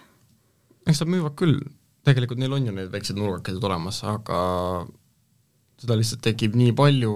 eks 0.88 1.03
nad 1.03 1.12
müüvad 1.13 1.36
küll, 1.39 1.60
tegelikult 2.08 2.41
neil 2.41 2.56
on 2.56 2.67
ju 2.67 2.74
need 2.75 2.91
väiksed 2.94 3.17
nurgakesed 3.20 3.63
olemas, 3.67 4.01
aga 4.08 4.39
seda 5.82 5.98
lihtsalt 5.98 6.22
tekib 6.26 6.56
nii 6.60 6.76
palju 6.78 7.16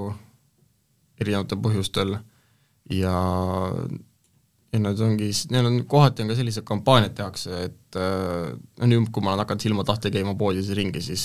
erinevatel 1.21 1.61
põhjustel 1.63 2.17
ja 2.93 3.15
ja 4.75 4.81
nad 4.83 4.99
ongi, 4.99 5.29
neil 5.53 5.69
on, 5.69 5.77
kohati 5.89 6.23
on 6.23 6.31
ka 6.31 6.37
sellised 6.37 6.65
kampaaniad 6.67 7.15
tehakse, 7.15 7.61
et 7.69 7.99
äh, 7.99 8.51
no 8.81 8.89
nüüd, 8.89 9.07
kui 9.13 9.23
ma 9.23 9.31
olen 9.31 9.45
hakanud 9.45 9.63
silma 9.63 9.85
tahte 9.87 10.11
käima 10.11 10.35
poodides 10.39 10.73
ringi, 10.75 11.03
siis 11.05 11.23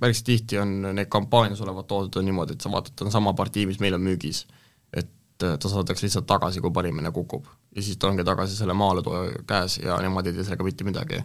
päris 0.00 0.22
tihti 0.26 0.58
on 0.58 0.80
need 0.96 1.10
kampaanias 1.12 1.60
olevad 1.62 1.86
tooted 1.90 2.18
on 2.18 2.26
niimoodi, 2.26 2.56
et 2.56 2.64
sa 2.64 2.70
vaatad, 2.72 2.96
ta 2.98 3.06
on 3.06 3.14
sama 3.14 3.34
partii, 3.38 3.66
mis 3.70 3.78
meil 3.82 3.94
on 3.98 4.02
müügis. 4.06 4.44
et 4.92 5.42
äh, 5.42 5.58
ta 5.58 5.68
saadetakse 5.68 6.06
lihtsalt 6.06 6.26
tagasi, 6.30 6.60
kui 6.62 6.70
parimene 6.70 7.10
kukub. 7.10 7.46
ja 7.76 7.82
siis 7.82 7.98
ta 7.98 8.10
ongi 8.10 8.24
tagasi 8.24 8.56
selle 8.56 8.74
maaletooja 8.74 9.44
käes 9.46 9.78
ja 9.82 9.98
nemad 10.02 10.26
ei 10.26 10.36
tee 10.36 10.44
sellega 10.44 10.64
mitte 10.64 10.84
midagi. 10.84 11.22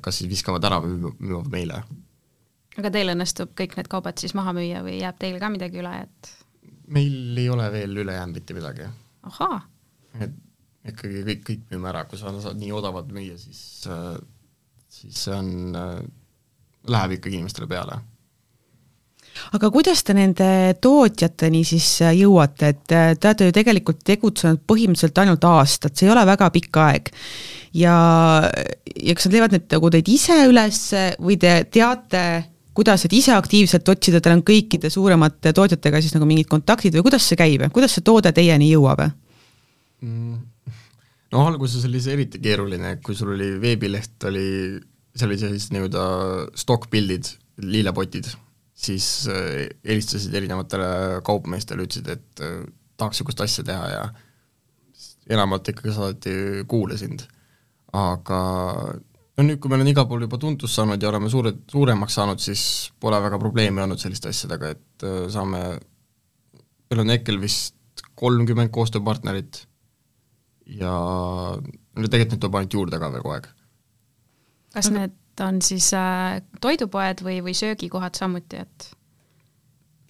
kas 0.00 0.18
siis 0.18 0.30
viskavad 0.30 0.64
ära 0.64 0.80
või 0.84 1.14
müüvad 1.18 1.50
meile. 1.52 1.82
Aga 2.76 2.90
teil 2.92 3.12
õnnestub 3.12 3.54
kõik 3.58 3.76
need 3.78 3.88
kaubad 3.92 4.18
siis 4.20 4.34
maha 4.36 4.52
müüa 4.56 4.82
või 4.86 4.98
jääb 5.00 5.18
teil 5.20 5.38
ka 5.42 5.50
midagi 5.52 5.80
üle, 5.82 5.94
et 6.06 6.34
meil 6.92 7.38
ei 7.38 7.48
ole 7.50 7.68
veel 7.72 8.02
üle 8.04 8.16
jäänud 8.16 8.40
mitte 8.40 8.56
midagi. 8.56 8.88
ahaa. 9.26 9.60
Et 10.20 10.34
ikkagi 10.86 11.22
kõik, 11.26 11.46
kõik 11.46 11.62
müüme 11.72 11.90
ära, 11.90 12.04
kui 12.08 12.18
sa 12.18 12.32
saad 12.40 12.58
nii 12.60 12.74
odavalt 12.74 13.08
müüa, 13.14 13.38
siis, 13.40 13.62
äh, 13.90 14.18
siis 14.88 15.24
see 15.26 15.34
on, 15.34 15.48
äh, 15.76 15.96
läheb 16.86 17.18
ikkagi 17.18 17.40
inimestele 17.40 17.68
peale. 17.70 17.98
Aga 19.52 19.68
kuidas 19.68 20.00
te 20.06 20.14
nende 20.16 20.48
tootjateni 20.80 21.60
siis 21.68 21.88
äh, 22.06 22.14
jõuate, 22.22 22.72
et 22.72 22.86
te 22.86 23.28
olete 23.28 23.50
ju 23.50 23.56
tegelikult 23.56 24.00
tegutsenud 24.06 24.62
põhimõtteliselt 24.64 25.20
ainult 25.20 25.44
aastat, 25.44 25.96
see 25.96 26.08
ei 26.08 26.14
ole 26.14 26.24
väga 26.28 26.50
pikk 26.54 26.82
aeg. 26.86 27.10
ja, 27.76 27.96
ja 28.96 29.14
kas 29.14 29.26
nad 29.26 29.34
leiavad 29.34 29.56
need 29.56 29.66
nagu 29.74 29.90
teid 29.92 30.08
ise 30.08 30.38
üles 30.48 30.82
või 31.20 31.36
te 31.40 31.58
teate, 31.68 32.22
kuidas, 32.76 33.06
et 33.06 33.14
ise 33.16 33.34
aktiivselt 33.36 33.88
otsida, 33.88 34.20
teil 34.22 34.38
on 34.38 34.44
kõikide 34.46 34.90
suuremate 34.92 35.52
tootjatega 35.56 36.02
siis 36.04 36.16
nagu 36.16 36.28
mingid 36.28 36.48
kontaktid 36.50 36.96
või 36.96 37.06
kuidas 37.08 37.26
see 37.28 37.38
käib, 37.38 37.66
kuidas 37.74 37.96
see 37.96 38.04
toode 38.06 38.32
teieni 38.36 38.70
jõuab? 38.70 39.06
Mm. 40.04 40.36
no 41.32 41.46
alguses 41.48 41.86
oli 41.88 42.02
see 42.04 42.16
eriti 42.18 42.40
keeruline, 42.42 42.98
kui 43.04 43.16
sul 43.18 43.32
oli 43.34 43.54
veebileht, 43.62 44.16
oli, 44.28 44.48
seal 45.16 45.32
oli 45.32 45.40
sellised 45.40 45.72
nii-öelda 45.74 46.04
stock-pildid, 46.58 47.32
lillepotid, 47.64 48.28
siis 48.76 49.08
äh, 49.32 49.66
helistasid 49.88 50.34
erinevatele 50.36 51.22
kaupmeestele, 51.26 51.88
ütlesid, 51.88 52.12
et 52.12 52.44
äh, 52.44 52.60
tahaks 53.00 53.20
niisugust 53.20 53.42
asja 53.44 53.64
teha 53.66 53.88
ja 53.92 54.04
enamalt 55.32 55.68
ikkagi 55.72 55.94
saadeti 55.96 56.64
kuule 56.68 56.98
sind. 57.00 57.24
aga 57.96 58.38
no 59.36 59.44
nüüd, 59.44 59.60
kui 59.60 59.72
meil 59.72 59.84
on 59.84 59.90
igal 59.90 60.06
pool 60.08 60.24
juba 60.24 60.38
tuntust 60.40 60.78
saanud 60.78 61.02
ja 61.02 61.10
oleme 61.10 61.30
suured, 61.32 61.62
suuremaks 61.70 62.16
saanud, 62.18 62.40
siis 62.42 62.62
pole 63.00 63.20
väga 63.22 63.40
probleemi 63.42 63.84
olnud 63.84 64.00
selliste 64.00 64.32
asjadega, 64.32 64.72
et 64.76 65.06
äh, 65.06 65.26
saame, 65.32 65.62
meil 66.90 67.04
on 67.04 67.12
hetkel 67.12 67.40
vist 67.42 67.74
kolmkümmend 68.16 68.72
koostööpartnerit 68.72 69.64
ja 70.76 70.92
no 71.56 72.10
tegelikult 72.10 72.34
neid 72.34 72.42
tuleb 72.42 72.58
ainult 72.60 72.76
juurde 72.78 73.00
ka 73.00 73.12
veel 73.12 73.24
kogu 73.24 73.36
aeg. 73.36 73.48
kas 74.74 74.90
need 74.92 75.44
on 75.44 75.60
siis 75.64 75.90
äh, 75.96 76.40
toidupoed 76.64 77.22
või, 77.24 77.40
või 77.44 77.56
söögikohad 77.56 78.16
samuti, 78.18 78.64
et? 78.64 78.90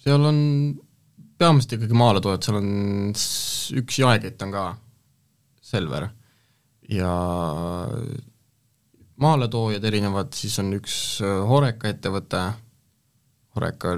seal 0.03 0.23
on 0.23 0.39
peamiselt 1.37 1.77
ikkagi 1.77 1.97
maaletoojad, 1.99 2.47
seal 2.47 2.59
on 2.61 2.69
üks 3.83 3.99
jaekett 4.01 4.47
on 4.47 4.55
ka, 4.55 4.67
Selver, 5.67 6.07
ja 6.87 7.11
maaletoojad 9.21 9.83
erinevad, 9.89 10.33
siis 10.37 10.57
on 10.61 10.73
üks 10.77 10.95
äh, 11.25 11.39
Horeca 11.49 11.89
ettevõte, 11.89 12.43
Horeca, 13.57 13.95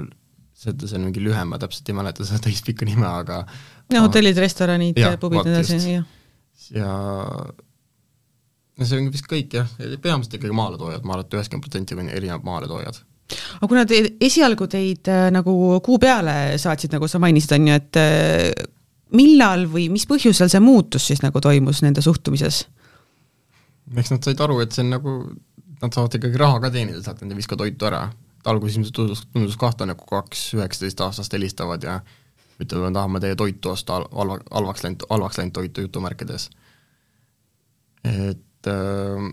see, 0.56 0.74
see 0.84 0.96
on 0.98 1.08
mingi 1.08 1.22
lühem, 1.24 1.52
ma 1.52 1.60
täpselt 1.60 1.90
ei 1.90 1.98
mäleta 1.98 2.26
seda 2.26 2.42
täispikka 2.46 2.88
nime, 2.88 3.08
aga 3.08 3.42
no 3.92 4.06
hotellid, 4.06 4.38
restoranid, 4.40 5.00
pubid 5.20 5.42
ja 5.42 5.50
nii 5.50 5.58
edasi, 5.58 5.98
jah. 5.98 6.08
ja 6.76 6.94
no 8.80 8.88
see 8.88 9.02
on 9.02 9.12
vist 9.12 9.28
kõik 9.30 9.60
jah, 9.60 9.70
peamiselt 10.00 10.38
ikkagi 10.38 10.56
maaletoojad, 10.56 11.04
ma 11.04 11.16
arvan, 11.16 11.28
et 11.28 11.38
üheksakümmend 11.38 11.68
protsenti 11.68 11.98
on 11.98 12.08
erinevad 12.08 12.46
maaletoojad. 12.48 13.04
aga 13.60 13.70
kuna 13.70 13.86
te 13.88 14.02
esialgu 14.24 14.68
teid 14.72 15.10
äh, 15.12 15.28
nagu 15.34 15.54
kuu 15.84 16.00
peale 16.02 16.56
saatsid, 16.60 16.96
nagu 16.96 17.08
sa 17.10 17.20
mainisid, 17.22 17.56
on 17.58 17.70
ju, 17.70 17.80
et 17.82 18.00
äh, 18.00 18.68
millal 19.16 19.66
või 19.70 19.88
mis 19.92 20.06
põhjusel 20.08 20.48
see 20.50 20.62
muutus 20.64 21.10
siis 21.10 21.20
nagu 21.24 21.42
toimus 21.42 21.84
nende 21.84 22.02
suhtumises? 22.04 22.64
Eks 23.98 24.12
nad 24.14 24.24
said 24.24 24.40
aru, 24.44 24.60
et 24.62 24.74
see 24.74 24.84
on 24.84 24.92
nagu, 24.94 25.14
nad 25.80 25.94
saavad 25.94 26.16
ikkagi 26.18 26.40
raha 26.40 26.60
ka 26.62 26.72
teenida 26.74 27.02
sealt, 27.02 27.22
nad 27.24 27.34
ei 27.34 27.40
viska 27.40 27.58
toitu 27.58 27.88
ära. 27.90 28.08
alguses 28.50 28.78
ilmselt 28.78 28.94
tundus, 28.96 29.20
tundus 29.34 29.56
kahtlane, 29.60 29.94
kui 30.00 30.08
kaks 30.08 30.46
üheksateistaastast 30.56 31.34
helistavad 31.36 31.82
ja 31.84 31.98
ütlevad, 32.60 32.86
me 32.88 32.96
tahame 32.96 33.20
teie 33.20 33.36
toitu 33.36 33.72
osta 33.74 33.98
halva, 34.00 34.38
halvaks 34.50 34.84
läinud, 34.84 35.04
halvaks 35.10 35.38
läinud 35.40 35.54
toitu 35.56 35.84
jutumärkides. 35.84 36.48
et 38.04 38.68
äh, 38.72 39.26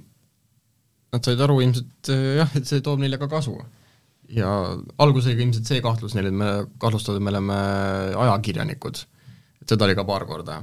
nad 1.14 1.24
said 1.24 1.42
aru 1.44 1.62
ilmselt 1.64 2.12
äh, 2.12 2.38
jah, 2.42 2.56
et 2.60 2.68
see 2.68 2.84
toob 2.84 3.00
neile 3.04 3.20
ka 3.22 3.30
kasu. 3.32 3.56
ja 4.28 4.50
alguses 5.00 5.32
oli 5.32 5.40
ka 5.40 5.46
ilmselt 5.46 5.72
see 5.72 5.84
kahtlus 5.84 6.18
neil, 6.18 6.28
et 6.32 6.36
me 6.36 6.50
kahtlustavad, 6.84 7.22
et 7.22 7.24
me 7.24 7.32
oleme 7.36 7.60
ajakirjanikud. 8.26 9.04
et 9.62 9.70
seda 9.70 9.88
oli 9.88 9.96
ka 9.96 10.08
paar 10.08 10.28
korda. 10.28 10.62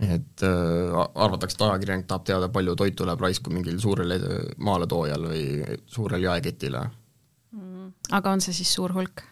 Et 0.00 0.44
äh, 0.44 0.96
arvatakse, 1.14 1.56
et 1.56 1.66
ajakirjanik 1.68 2.06
tahab 2.10 2.26
teada, 2.28 2.48
palju 2.52 2.76
toitu 2.76 3.06
läheb 3.08 3.22
raisku 3.24 3.52
mingil 3.54 3.78
suurel 3.80 4.16
maaletoojal 4.58 5.28
või 5.30 5.44
suurel 5.88 6.26
jaeketile 6.28 6.82
mm,. 6.84 7.92
aga 8.18 8.36
on 8.36 8.44
see 8.44 8.56
siis 8.56 8.74
suur 8.76 8.92
hulk? 8.96 9.24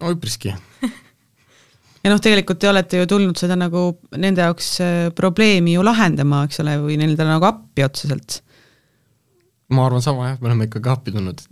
no 0.00 0.10
üpriski 0.16 0.50
ja 2.06 2.12
noh, 2.12 2.22
tegelikult 2.22 2.60
te 2.62 2.70
olete 2.70 3.00
ju 3.00 3.08
tulnud 3.10 3.38
seda 3.38 3.56
nagu 3.58 3.84
nende 4.14 4.44
jaoks 4.46 4.72
äh, 4.84 4.96
probleemi 5.16 5.76
ju 5.76 5.84
lahendama, 5.86 6.44
eks 6.46 6.62
ole, 6.62 6.76
või 6.82 6.98
nendele 7.00 7.28
nagu 7.28 7.48
appi 7.48 7.86
otseselt. 7.86 8.40
ma 9.74 9.86
arvan 9.88 10.04
sama 10.04 10.32
jah, 10.32 10.42
me 10.42 10.52
oleme 10.52 10.68
ikkagi 10.68 10.92
appi 10.92 11.14
tulnud, 11.14 11.42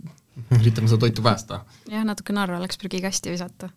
üritame 0.59 0.91
seda 0.91 1.01
toitu 1.03 1.25
päästa. 1.25 1.63
jah, 1.91 2.05
natuke 2.07 2.35
narva 2.35 2.61
läks 2.63 2.79
prügikasti 2.81 3.33
visata. 3.33 3.71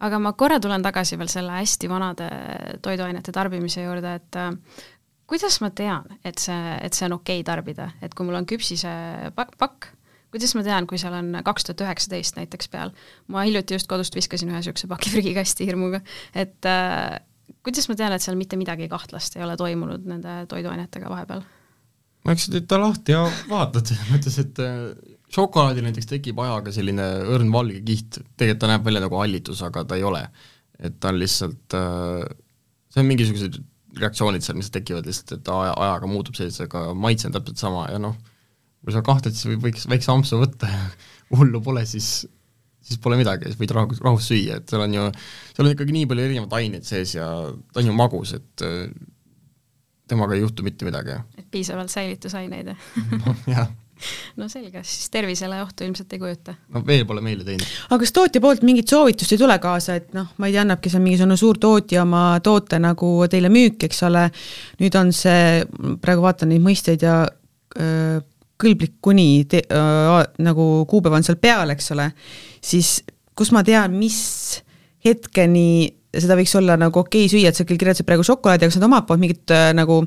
Aga 0.00 0.18
ma 0.22 0.32
korra 0.38 0.60
tulen 0.62 0.82
tagasi 0.84 1.18
veel 1.20 1.30
selle 1.32 1.58
hästi 1.58 1.90
vanade 1.90 2.30
toiduainete 2.82 3.32
tarbimise 3.36 3.84
juurde, 3.84 4.16
et 4.20 4.40
äh, 4.40 4.52
kuidas 5.30 5.60
ma 5.62 5.70
tean, 5.70 6.08
et 6.24 6.42
see, 6.42 6.76
et 6.82 6.96
see 6.96 7.06
on 7.06 7.18
okei 7.20 7.40
okay 7.40 7.46
tarbida, 7.46 7.90
et 8.02 8.14
kui 8.14 8.26
mul 8.28 8.40
on 8.40 8.48
küpsise 8.48 8.92
pakk, 9.36 9.56
pakk 9.60 9.90
kuidas 10.30 10.54
ma 10.54 10.64
tean, 10.66 10.86
kui 10.90 10.98
seal 11.00 11.14
on 11.16 11.32
kaks 11.46 11.66
tuhat 11.66 11.84
üheksateist 11.86 12.38
näiteks 12.38 12.70
peal, 12.72 12.92
ma 13.32 13.44
hiljuti 13.46 13.76
just 13.76 13.90
kodust 13.90 14.14
viskasin 14.16 14.50
ühe 14.52 14.60
niisuguse 14.60 14.90
paki 14.90 15.10
prügikasti 15.14 15.66
hirmuga, 15.68 16.02
et 16.34 16.68
äh, 16.70 17.18
kuidas 17.66 17.90
ma 17.90 17.98
tean, 17.98 18.14
et 18.14 18.24
seal 18.24 18.38
mitte 18.40 18.58
midagi 18.60 18.88
kahtlast 18.90 19.38
ei 19.38 19.46
ole 19.46 19.56
toimunud 19.60 20.06
nende 20.08 20.42
toiduainetega 20.50 21.10
vahepeal? 21.12 21.42
no 22.24 22.34
eks 22.34 22.46
sa 22.46 22.54
teed 22.54 22.68
ta 22.70 22.78
lahti 22.80 23.16
ja 23.16 23.24
vaatad, 23.50 23.86
selles 23.90 24.12
mõttes, 24.12 24.38
et 24.42 24.62
äh, 24.64 25.18
šokolaadil 25.34 25.86
näiteks 25.86 26.08
tekib 26.10 26.40
ajaga 26.42 26.72
selline 26.74 27.06
õrn 27.34 27.52
valge 27.54 27.82
kiht, 27.86 28.20
tegelikult 28.36 28.62
ta 28.64 28.70
näeb 28.72 28.86
välja 28.86 29.02
nagu 29.04 29.20
hallitus, 29.20 29.62
aga 29.66 29.84
ta 29.86 29.98
ei 29.98 30.06
ole. 30.06 30.24
et 30.80 30.96
ta 31.00 31.12
on 31.12 31.20
lihtsalt 31.20 31.76
äh,, 31.76 32.24
see 32.88 33.02
on 33.02 33.08
mingisugused 33.10 33.60
reaktsioonid 34.00 34.44
seal, 34.44 34.56
mis 34.56 34.70
tekivad 34.72 35.06
lihtsalt, 35.06 35.34
et 35.36 35.48
aja, 35.52 35.74
ajaga 35.76 36.08
muutub 36.10 36.38
selliseks, 36.38 36.70
aga 36.70 36.94
maitse 36.96 37.28
on 37.28 37.34
täpselt 37.36 37.60
sama 37.60 37.86
ja 37.90 37.98
noh, 38.00 38.16
kui 38.80 38.94
sa 38.94 39.02
kahtled, 39.04 39.36
siis 39.36 39.60
võiks 39.60 39.86
väikse 39.90 40.12
ampsu 40.14 40.40
võtta 40.40 40.70
ja 40.70 40.84
hullu 41.38 41.60
pole, 41.64 41.84
siis 41.88 42.24
siis 42.90 42.98
pole 43.02 43.18
midagi, 43.20 43.50
siis 43.50 43.60
võid 43.60 43.74
rahus, 43.76 44.00
rahus 44.02 44.26
süüa, 44.30 44.58
et 44.58 44.72
seal 44.72 44.82
on 44.86 44.94
ju, 44.96 45.06
seal 45.52 45.68
on 45.68 45.74
ikkagi 45.74 45.94
nii 45.94 46.08
palju 46.10 46.26
erinevaid 46.26 46.56
aineid 46.58 46.88
sees 46.88 47.12
ja 47.14 47.28
ta 47.70 47.82
on 47.82 47.90
ju 47.90 47.94
magus, 47.94 48.32
et 48.38 48.64
äh, 48.66 48.88
temaga 50.10 50.34
ei 50.34 50.42
juhtu 50.42 50.64
mitte 50.66 50.88
midagi. 50.88 51.20
et 51.38 51.46
piisavalt 51.52 51.92
säilitusaineid 51.92 52.72
no, 52.72 53.36
jah 53.46 53.68
no 54.40 54.48
selge, 54.52 54.82
siis 54.86 55.10
tervisele 55.12 55.60
ohtu 55.64 55.86
ilmselt 55.86 56.12
ei 56.16 56.22
kujuta. 56.22 56.56
no 56.74 56.82
veel 56.86 57.04
pole 57.08 57.22
meile 57.24 57.46
teinud. 57.46 57.66
aga 57.88 58.00
kas 58.04 58.14
tootja 58.16 58.42
poolt 58.44 58.64
mingit 58.66 58.90
soovitust 58.92 59.36
ei 59.36 59.40
tule 59.40 59.58
kaasa, 59.62 59.98
et 60.00 60.16
noh, 60.16 60.32
ma 60.38 60.50
ei 60.50 60.56
tea, 60.56 60.64
annabki 60.64 60.92
seal 60.92 61.04
mingisugune 61.04 61.38
suur 61.40 61.60
tootja 61.60 62.04
oma 62.06 62.24
toote 62.44 62.80
nagu 62.82 63.12
teile 63.30 63.52
müüki, 63.52 63.90
eks 63.90 64.04
ole, 64.08 64.26
nüüd 64.80 64.98
on 65.00 65.14
see, 65.16 65.62
praegu 66.02 66.24
vaatan 66.26 66.52
neid 66.54 66.64
mõisteid 66.64 67.06
ja 67.06 67.22
öö, 67.78 68.20
kõlblik 68.60 68.98
kuni 69.04 69.44
te, 69.48 69.62
äh, 69.64 70.18
nagu 70.44 70.66
kuupäev 70.88 71.16
on 71.16 71.26
seal 71.26 71.38
peal, 71.40 71.72
eks 71.72 71.92
ole, 71.94 72.10
siis 72.64 72.98
kus 73.36 73.52
ma 73.56 73.64
tean, 73.66 73.94
mis 73.96 74.20
hetkeni 75.04 75.88
seda 76.10 76.36
võiks 76.38 76.52
olla 76.58 76.76
nagu 76.80 77.00
okei 77.00 77.24
okay 77.24 77.32
süüa, 77.32 77.50
et 77.50 77.56
sa 77.58 77.64
küll 77.64 77.80
kirjeldasid 77.80 78.08
praegu 78.08 78.26
šokolaadi, 78.26 78.66
aga 78.66 78.72
kas 78.72 78.80
nad 78.80 78.88
omalt 78.88 79.06
poolt 79.08 79.22
mingit 79.22 79.54
äh, 79.54 79.70
nagu 79.76 80.02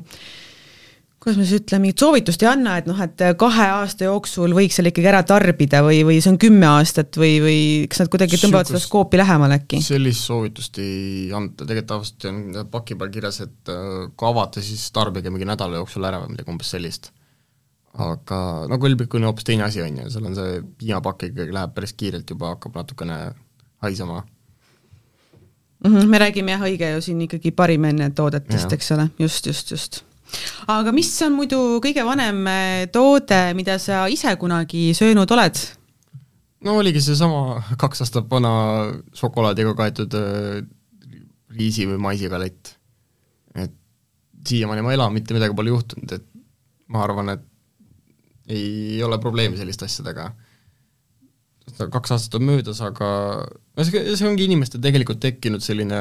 kuidas 1.24 1.38
ma 1.40 1.46
siis 1.48 1.62
ütlen, 1.62 1.80
mingit 1.80 2.04
soovitust 2.04 2.42
ei 2.44 2.50
anna, 2.50 2.76
et 2.80 2.88
noh, 2.88 2.98
et 3.00 3.24
kahe 3.40 3.66
aasta 3.78 4.04
jooksul 4.04 4.52
võiks 4.56 4.76
selle 4.78 4.92
ikkagi 4.92 5.08
ära 5.08 5.22
tarbida 5.26 5.80
või, 5.86 6.02
või 6.04 6.20
see 6.20 6.34
on 6.34 6.38
kümme 6.42 6.68
aastat 6.68 7.16
või, 7.20 7.38
või 7.40 7.58
kas 7.88 8.04
nad 8.04 8.12
kuidagi 8.12 8.40
tõmbavad 8.42 8.68
seda 8.68 8.82
skoopi 8.84 9.20
lähemale 9.20 9.58
äkki? 9.62 9.80
sellist 9.84 10.28
soovitust 10.28 10.80
ei 10.84 11.32
anta, 11.32 11.64
tegelikult 11.64 11.90
tavaliselt 11.94 12.28
on 12.30 12.70
paki 12.76 12.98
peal 13.00 13.12
kirjas, 13.14 13.40
et 13.46 13.72
äh, 13.72 13.90
kui 14.12 14.30
avate, 14.30 14.64
siis 14.64 14.84
tarbige 14.94 15.32
mingi 15.32 15.48
nädala 15.48 15.80
jooksul 15.80 16.04
ära 16.04 16.20
või 16.22 16.36
midagi 16.36 16.52
umbes 16.52 16.76
sellist 16.76 17.10
aga 17.94 18.38
no 18.70 18.78
kõlblik 18.82 19.12
on 19.14 19.28
hoopis 19.28 19.46
teine 19.46 19.66
asi, 19.68 19.82
on 19.84 20.00
ju, 20.02 20.08
seal 20.10 20.28
on 20.28 20.36
see 20.36 20.62
piimapakk 20.80 21.28
ikkagi 21.30 21.54
läheb 21.54 21.74
päris 21.76 21.94
kiirelt 21.96 22.30
juba, 22.30 22.54
hakkab 22.56 22.74
natukene 22.80 23.18
haisema 23.84 24.24
mm. 25.84 25.92
-hmm, 25.92 26.08
me 26.10 26.18
räägime 26.18 26.56
jah, 26.56 26.66
õige 26.68 26.90
ju 26.96 27.04
siin 27.04 27.20
ikkagi 27.28 27.52
parim 27.52 27.84
enne 27.84 28.10
toodetest, 28.10 28.72
eks 28.72 28.92
ole, 28.96 29.08
just, 29.18 29.46
just, 29.46 29.70
just. 29.70 30.02
Aga 30.72 30.92
mis 30.94 31.10
on 31.26 31.34
muidu 31.38 31.60
kõige 31.84 32.04
vanem 32.06 32.44
eh, 32.50 32.84
toode, 32.92 33.40
mida 33.58 33.78
sa 33.82 34.04
ise 34.10 34.36
kunagi 34.40 34.92
söönud 34.96 35.30
oled? 35.36 35.60
no 36.64 36.78
oligi 36.80 37.02
seesama 37.04 37.62
kaks 37.80 38.04
aastat 38.04 38.30
vana 38.30 38.52
šokolaadiga 39.16 39.74
kaetud 39.78 40.14
äh, 40.18 40.62
riisi- 41.54 41.88
või 41.88 42.00
maisigalett. 42.08 42.76
et 43.54 43.74
siiamaani 44.46 44.84
ma 44.84 44.92
elan, 44.92 45.12
mitte 45.12 45.34
midagi 45.36 45.56
pole 45.56 45.72
juhtunud, 45.72 46.16
et 46.16 46.24
ma 46.88 47.04
arvan, 47.04 47.34
et 47.36 47.44
ei 48.48 49.02
ole 49.02 49.18
probleemi 49.18 49.56
selliste 49.56 49.86
asjadega. 49.86 50.30
Kaks 51.72 52.12
aastat 52.14 52.38
on 52.38 52.46
möödas, 52.48 52.80
aga 52.84 53.08
no 53.44 53.86
see, 53.86 54.02
see 54.14 54.28
ongi 54.28 54.46
inimestel 54.48 54.82
tegelikult 54.84 55.20
tekkinud 55.22 55.64
selline, 55.64 56.00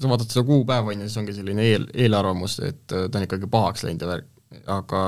sa 0.00 0.10
vaatad 0.10 0.30
seda 0.30 0.44
kuupäeva, 0.48 0.92
on 0.92 1.02
ju, 1.02 1.08
siis 1.08 1.20
ongi 1.20 1.34
selline 1.36 1.66
eel, 1.66 1.88
eelarvamus, 2.06 2.58
et 2.64 2.84
ta 2.88 3.08
on 3.10 3.26
ikkagi 3.26 3.50
pahaks 3.50 3.84
läinud 3.86 4.04
ja 4.04 4.10
värk, 4.12 4.28
aga 4.70 5.00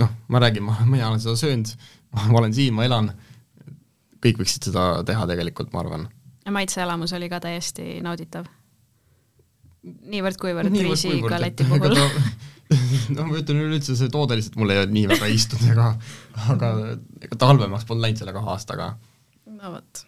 noh, 0.00 0.14
ma 0.32 0.42
räägin, 0.42 0.64
ma, 0.66 0.78
mina 0.88 1.10
olen 1.10 1.20
seda 1.22 1.36
söönud, 1.38 1.74
ma 2.16 2.38
olen 2.40 2.56
siin, 2.56 2.74
ma 2.76 2.88
elan, 2.88 3.12
kõik 4.24 4.40
võiksid 4.42 4.70
seda 4.70 4.88
teha 5.06 5.28
tegelikult, 5.30 5.74
ma 5.74 5.84
arvan. 5.84 6.08
ja 6.46 6.54
maitseelamus 6.56 7.12
oli 7.18 7.28
ka 7.32 7.42
täiesti 7.44 8.00
nauditav? 8.04 8.48
niivõrd-kuivõrd 9.80 10.74
riisiga 10.76 11.38
leti 11.40 11.64
puhul 11.68 11.96
no 13.16 13.26
ma 13.26 13.38
ütlen 13.40 13.64
üleüldse, 13.64 13.96
see 13.98 14.10
toode 14.12 14.38
lihtsalt 14.38 14.58
mulle 14.60 14.78
ei 14.78 14.88
nii 14.94 15.08
väga 15.10 15.28
istunud, 15.34 15.66
ega 15.72 15.90
aga 16.54 16.72
ega 17.20 17.38
ta 17.38 17.50
halvemaks 17.50 17.86
polnud 17.88 18.06
läinud 18.06 18.22
selle 18.22 18.34
kahe 18.36 18.52
aastaga. 18.54 18.90
no 19.50 19.72
vot. 19.74 20.02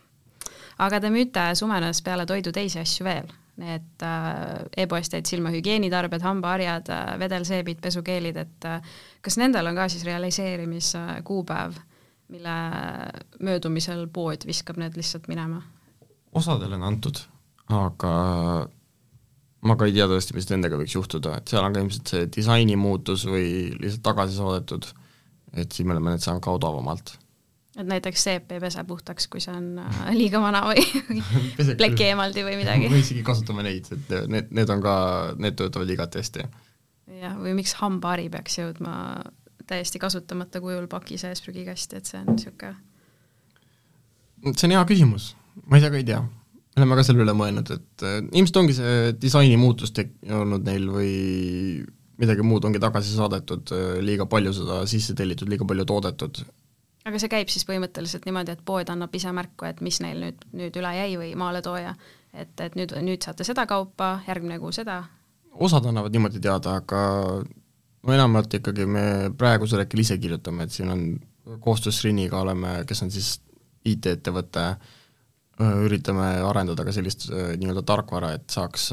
aga 0.87 1.01
te 1.03 1.13
müüte 1.15 1.47
Sumenas 1.59 2.03
peale 2.07 2.27
toidu 2.29 2.53
teisi 2.55 2.81
asju 2.83 3.07
veel, 3.07 3.31
need 3.63 4.07
äh, 4.07 4.85
e-poest 4.85 5.17
jäid 5.17 5.29
silma 5.29 5.53
hügieenitarbed, 5.55 6.23
hambaharjad 6.25 6.93
äh,, 6.95 7.15
vedelseebid, 7.23 7.83
pesukeelid, 7.83 8.39
et 8.45 8.69
äh, 8.69 8.95
kas 9.25 9.39
nendel 9.43 9.71
on 9.71 9.79
ka 9.79 9.89
siis 9.93 10.07
realiseerimiskuupäev, 10.09 11.81
mille 12.33 12.59
möödumisel 13.45 14.07
pood 14.13 14.47
viskab 14.49 14.79
need 14.81 14.97
lihtsalt 14.97 15.29
minema? 15.33 15.63
osadele 16.33 16.79
on 16.79 16.87
antud, 16.89 17.19
aga 17.69 18.13
ma 19.67 19.77
ka 19.79 19.87
ei 19.87 19.95
tea 19.95 20.09
tõesti, 20.11 20.35
mis 20.37 20.49
nendega 20.51 20.79
võiks 20.81 20.95
juhtuda, 20.97 21.37
et 21.39 21.53
seal 21.53 21.65
on 21.65 21.75
ka 21.75 21.83
ilmselt 21.85 22.13
see 22.13 22.29
disaini 22.35 22.77
muutus 22.79 23.27
või 23.29 23.47
lihtsalt 23.79 24.05
tagasi 24.09 24.39
saadetud, 24.39 24.89
et 25.55 25.75
siis 25.75 25.87
me 25.87 25.95
oleme 25.97 26.15
need 26.15 26.25
saanud 26.25 26.43
ka 26.45 26.55
odavamalt. 26.57 27.15
et 27.79 27.87
näiteks 27.89 28.25
seep 28.27 28.51
ei 28.53 28.61
pese 28.61 28.83
puhtaks, 28.85 29.29
kui 29.33 29.41
see 29.41 29.55
on 29.55 29.79
äh, 29.81 30.03
liiga 30.19 30.43
vana 30.43 30.65
või 30.67 30.83
pleki 31.81 32.09
eemaldi 32.11 32.45
või 32.45 32.59
midagi? 32.61 32.91
me 32.93 33.01
isegi 33.05 33.23
kasutame 33.27 33.65
neid, 33.69 33.89
et 33.95 34.13
need, 34.29 34.51
need 34.51 34.75
on 34.75 34.83
ka, 34.85 34.97
need 35.39 35.57
töötavad 35.61 35.95
igati 35.95 36.21
hästi. 36.21 36.49
jah, 37.23 37.39
või 37.39 37.55
miks 37.63 37.77
hambahari 37.81 38.29
peaks 38.35 38.59
jõudma 38.59 38.97
täiesti 39.71 40.03
kasutamata 40.03 40.61
kujul 40.61 40.91
paki 40.91 41.21
sees 41.23 41.41
prügikasti, 41.45 42.03
et 42.03 42.11
see 42.11 42.19
on 42.19 42.35
niisugune 42.35 42.75
see 44.57 44.67
on 44.67 44.75
hea 44.75 44.87
küsimus, 44.91 45.37
ma 45.71 45.79
ise 45.79 45.89
ka 45.93 46.03
ei 46.03 46.09
tea 46.09 46.25
me 46.73 46.83
oleme 46.83 46.97
ka 46.99 47.05
selle 47.07 47.25
üle 47.27 47.35
mõelnud, 47.37 47.71
et 47.75 48.05
äh, 48.07 48.19
ilmselt 48.33 48.61
ongi 48.63 48.77
see 48.79 49.13
disaini 49.21 49.59
muutus 49.61 49.93
tek-, 49.97 50.15
olnud 50.25 50.65
neil 50.67 50.89
või 50.93 51.13
midagi 52.23 52.45
muud 52.47 52.65
ongi 52.69 52.81
tagasi 52.83 53.15
saadetud, 53.17 53.73
äh, 53.77 53.95
liiga 54.05 54.27
palju 54.31 54.55
seda 54.57 54.83
sisse 54.91 55.17
tellitud, 55.19 55.51
liiga 55.53 55.69
palju 55.69 55.87
toodetud. 55.89 56.43
aga 57.05 57.19
see 57.19 57.33
käib 57.33 57.51
siis 57.53 57.67
põhimõtteliselt 57.69 58.29
niimoodi, 58.29 58.55
et 58.57 58.65
pood 58.65 58.89
annab 58.93 59.15
ise 59.19 59.33
märku, 59.35 59.67
et 59.69 59.83
mis 59.85 59.99
neil 60.05 60.23
nüüd, 60.23 60.47
nüüd 60.57 60.79
üle 60.81 60.93
jäi 60.97 61.17
või 61.21 61.33
maaletooja, 61.39 61.97
et, 62.33 62.55
et 62.61 62.79
nüüd, 62.79 62.95
nüüd 63.05 63.27
saate 63.27 63.45
seda 63.45 63.67
kaupa, 63.71 64.15
järgmine 64.29 64.61
kuu 64.63 64.73
seda? 64.73 65.03
osad 65.53 65.85
annavad 65.85 66.15
niimoodi 66.15 66.41
teada, 66.41 66.79
aga 66.81 67.01
no 67.43 68.15
enamalt 68.15 68.55
ikkagi 68.57 68.87
me 68.89 69.05
praegusel 69.39 69.83
hetkel 69.83 70.01
ise 70.01 70.17
kirjutame, 70.21 70.65
et 70.65 70.73
siin 70.73 70.89
on 70.89 71.03
koostöös 71.61 71.99
Sriniga 72.01 72.41
oleme, 72.41 72.79
kes 72.89 73.03
on 73.05 73.11
siis 73.13 73.35
IT-ettevõte, 73.89 74.65
üritame 75.61 76.29
arendada 76.49 76.85
ka 76.87 76.95
sellist 76.95 77.29
nii-öelda 77.31 77.83
tarkvara, 77.87 78.33
et 78.39 78.51
saaks 78.51 78.89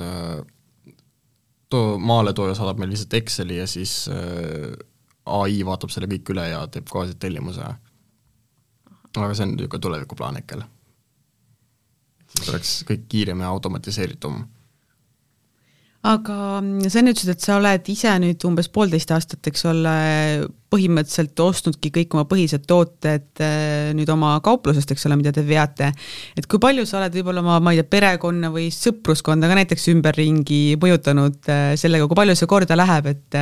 too, 1.70 1.98
maaletooja 1.98 2.58
saadab 2.58 2.82
meile 2.82 2.94
lihtsalt 2.94 3.16
Exceli 3.22 3.62
ja 3.62 3.68
siis 3.70 4.10
ai 5.30 5.62
vaatab 5.66 5.94
selle 5.94 6.10
kõik 6.12 6.34
üle 6.34 6.48
ja 6.50 6.66
teeb 6.68 6.90
kohe 6.92 7.14
tellimuse. 7.16 7.66
aga 9.16 9.34
see 9.34 9.46
on 9.46 9.56
niisugune 9.56 9.82
tulevikuplaan 9.82 10.40
hetkel. 10.42 10.64
siis 12.36 12.50
oleks 12.50 12.74
kõik 12.90 13.08
kiirem 13.10 13.42
ja 13.42 13.50
automatiseeritum 13.56 14.44
aga 16.08 16.36
sa 16.88 17.02
enne 17.02 17.12
ütlesid, 17.12 17.34
et 17.34 17.44
sa 17.44 17.58
oled 17.60 17.90
ise 17.92 18.12
nüüd 18.24 18.44
umbes 18.48 18.70
poolteist 18.72 19.12
aastat, 19.12 19.42
eks 19.52 19.66
ole, 19.68 19.96
põhimõtteliselt 20.72 21.42
ostnudki 21.44 21.92
kõik 21.98 22.16
oma 22.16 22.24
põhised 22.30 22.64
tooted 22.70 23.42
eh, 23.44 23.90
nüüd 23.98 24.10
oma 24.14 24.38
kauplusest, 24.46 24.94
eks 24.96 25.08
ole, 25.10 25.18
mida 25.20 25.34
te 25.36 25.44
veate. 25.44 25.92
et 26.40 26.48
kui 26.48 26.62
palju 26.64 26.86
sa 26.88 27.02
oled 27.02 27.18
võib-olla 27.20 27.44
oma, 27.44 27.60
ma 27.60 27.74
ei 27.76 27.82
tea, 27.82 27.90
perekonna 27.98 28.52
või 28.54 28.70
sõpruskonda 28.72 29.50
ka 29.52 29.60
näiteks 29.60 29.90
ümberringi 29.92 30.62
mõjutanud 30.80 31.52
eh, 31.52 31.74
sellega, 31.80 32.08
kui 32.08 32.20
palju 32.22 32.38
see 32.40 32.52
korda 32.52 32.80
läheb, 32.80 33.14
et 33.16 33.40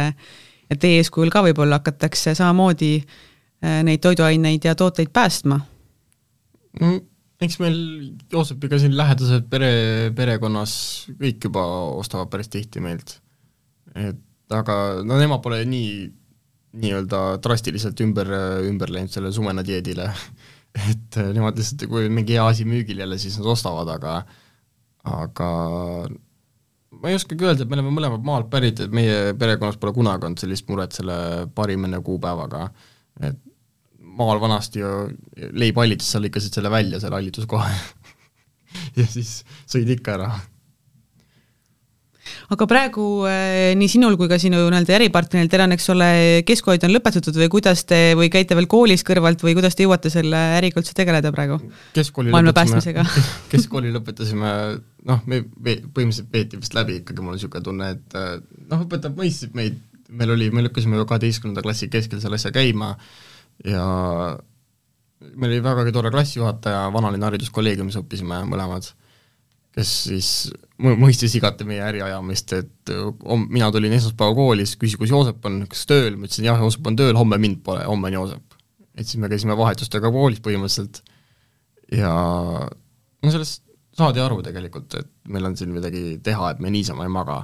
et 0.68 0.82
teie 0.82 0.98
eeskujul 1.00 1.30
ka 1.32 1.46
võib-olla 1.46 1.78
hakatakse 1.78 2.34
samamoodi 2.36 2.96
eh, 2.98 3.84
neid 3.86 4.02
toiduaineid 4.04 4.66
ja 4.66 4.74
tooteid 4.76 5.14
päästma 5.14 5.62
mm.? 6.82 7.06
Eks 7.44 7.60
meil 7.62 7.80
Joosepiga 8.34 8.80
siin 8.82 8.96
lähedased 8.98 9.50
pere, 9.52 9.72
perekonnas 10.18 10.74
kõik 11.20 11.50
juba 11.50 11.66
ostavad 11.98 12.32
päris 12.34 12.50
tihti 12.54 12.82
meilt. 12.84 13.20
et 13.96 14.54
aga 14.54 15.04
no 15.06 15.20
nemad 15.20 15.44
pole 15.44 15.64
nii 15.66 15.92
nii-öelda 16.78 17.40
drastiliselt 17.42 18.00
ümber, 18.04 18.30
ümber 18.68 18.92
läinud 18.94 19.12
selle 19.14 19.32
sumena 19.34 19.64
dieedile 19.66 20.12
et 20.92 21.20
nemad 21.34 21.58
lihtsalt, 21.58 21.88
kui 21.90 22.10
mingi 22.14 22.38
hea 22.38 22.46
asi 22.46 22.68
müügil 22.68 23.02
jälle, 23.02 23.18
siis 23.22 23.38
nad 23.40 23.50
ostavad, 23.54 23.90
aga 23.96 24.20
aga 25.08 25.50
ma 26.98 27.12
ei 27.12 27.18
oskagi 27.18 27.46
öelda, 27.46 27.64
et 27.64 27.72
me 27.72 27.78
oleme 27.78 27.94
mõlemad 27.96 28.26
maalt 28.28 28.50
pärit, 28.52 28.82
et 28.84 28.94
meie 28.94 29.34
perekonnas 29.40 29.80
pole 29.82 29.94
kunagi 29.96 30.28
olnud 30.28 30.42
sellist 30.42 30.68
muret 30.72 30.96
selle 30.98 31.18
paari 31.56 31.78
mõne 31.80 32.02
kuupäevaga, 32.04 32.68
et 33.24 33.40
maal 34.18 34.42
vanasti 34.42 34.84
ju 34.84 34.92
leib 35.58 35.80
hallitas, 35.80 36.12
sa 36.12 36.22
lõikasid 36.24 36.58
selle 36.58 36.72
välja, 36.74 37.02
selle 37.02 37.20
hallituskoha 37.20 37.72
ja 39.00 39.08
siis 39.10 39.42
sõid 39.70 39.90
ikka 39.94 40.16
ära. 40.18 40.30
aga 42.54 42.68
praegu 42.70 43.06
eh, 43.30 43.74
nii 43.80 43.90
sinul 43.92 44.18
kui 44.20 44.30
ka 44.32 44.40
sinu 44.42 44.60
nii-öelda 44.68 44.98
äripartneril, 44.98 45.50
teil 45.52 45.64
on, 45.66 45.76
eks 45.78 45.90
ole, 45.94 46.10
keskhoid 46.48 46.84
on 46.88 46.94
lõpetatud 46.96 47.40
või 47.40 47.50
kuidas 47.58 47.86
te, 47.88 48.02
või 48.20 48.32
käite 48.34 48.58
veel 48.58 48.70
koolis 48.72 49.06
kõrvalt 49.08 49.44
või 49.46 49.56
kuidas 49.58 49.78
te 49.78 49.88
jõuate 49.88 50.12
selle 50.14 50.42
äriga 50.58 50.82
üldse 50.82 50.96
tegeleda 50.98 51.32
praegu? 51.36 51.60
maailma 52.28 52.56
päästmisega 52.58 53.06
keskkooli 53.54 53.94
lõpetasime, 53.96 54.54
noh, 55.08 55.24
me 55.26 55.44
põhimõtteliselt 55.46 56.32
peeti 56.34 56.60
vist 56.60 56.78
läbi 56.78 57.02
ikkagi, 57.02 57.24
mul 57.24 57.36
on 57.36 57.40
niisugune 57.40 57.70
tunne, 57.70 57.94
et 57.96 58.20
noh, 58.68 58.84
õpetaja 58.84 59.16
mõistis 59.16 59.54
meid, 59.58 59.80
meil 60.10 60.36
oli, 60.36 60.52
me 60.54 60.64
lükkasime 60.66 61.00
kaheteistkümnenda 61.08 61.64
klassi 61.66 61.90
keskel 61.92 62.22
selle 62.24 62.40
asja 62.40 62.52
käima, 62.56 62.96
ja 63.66 63.84
meil 65.36 65.52
oli 65.52 65.64
vägagi 65.64 65.94
tore 65.96 66.12
klassijuhataja, 66.14 66.88
vanalinna 66.94 67.30
hariduskolleegiumis 67.32 67.98
õppisime 68.02 68.44
mõlemad, 68.50 68.90
kes 69.78 69.94
siis 70.08 70.32
mõistis 70.82 71.34
igati 71.38 71.66
meie 71.68 71.82
äriajamist, 71.86 72.54
et 72.58 72.94
om-, 72.94 73.48
mina 73.54 73.70
tulin 73.74 73.94
esmaspäeval 73.98 74.36
koolis, 74.38 74.76
küsis, 74.80 74.98
kus 75.00 75.14
Joosep 75.14 75.46
on, 75.50 75.64
kas 75.70 75.86
tööl, 75.90 76.18
ma 76.18 76.30
ütlesin 76.30 76.50
jah, 76.50 76.60
Joosep 76.62 76.90
on 76.90 76.98
tööl, 77.00 77.18
homme 77.18 77.40
mind 77.42 77.64
pole, 77.66 77.86
homme 77.90 78.12
on 78.12 78.20
Joosep. 78.20 78.58
et 78.98 79.06
siis 79.06 79.22
me 79.22 79.30
käisime 79.30 79.58
vahetustega 79.58 80.10
koolis 80.14 80.42
põhimõtteliselt 80.46 81.04
ja 81.94 82.12
no 82.66 83.34
sellest 83.34 83.64
saadi 83.98 84.22
aru 84.22 84.42
tegelikult, 84.46 84.94
et 85.00 85.10
meil 85.34 85.46
on 85.50 85.58
siin 85.58 85.74
midagi 85.74 86.20
teha, 86.24 86.54
et 86.54 86.62
me 86.62 86.72
niisama 86.74 87.06
ei 87.06 87.14
maga. 87.14 87.42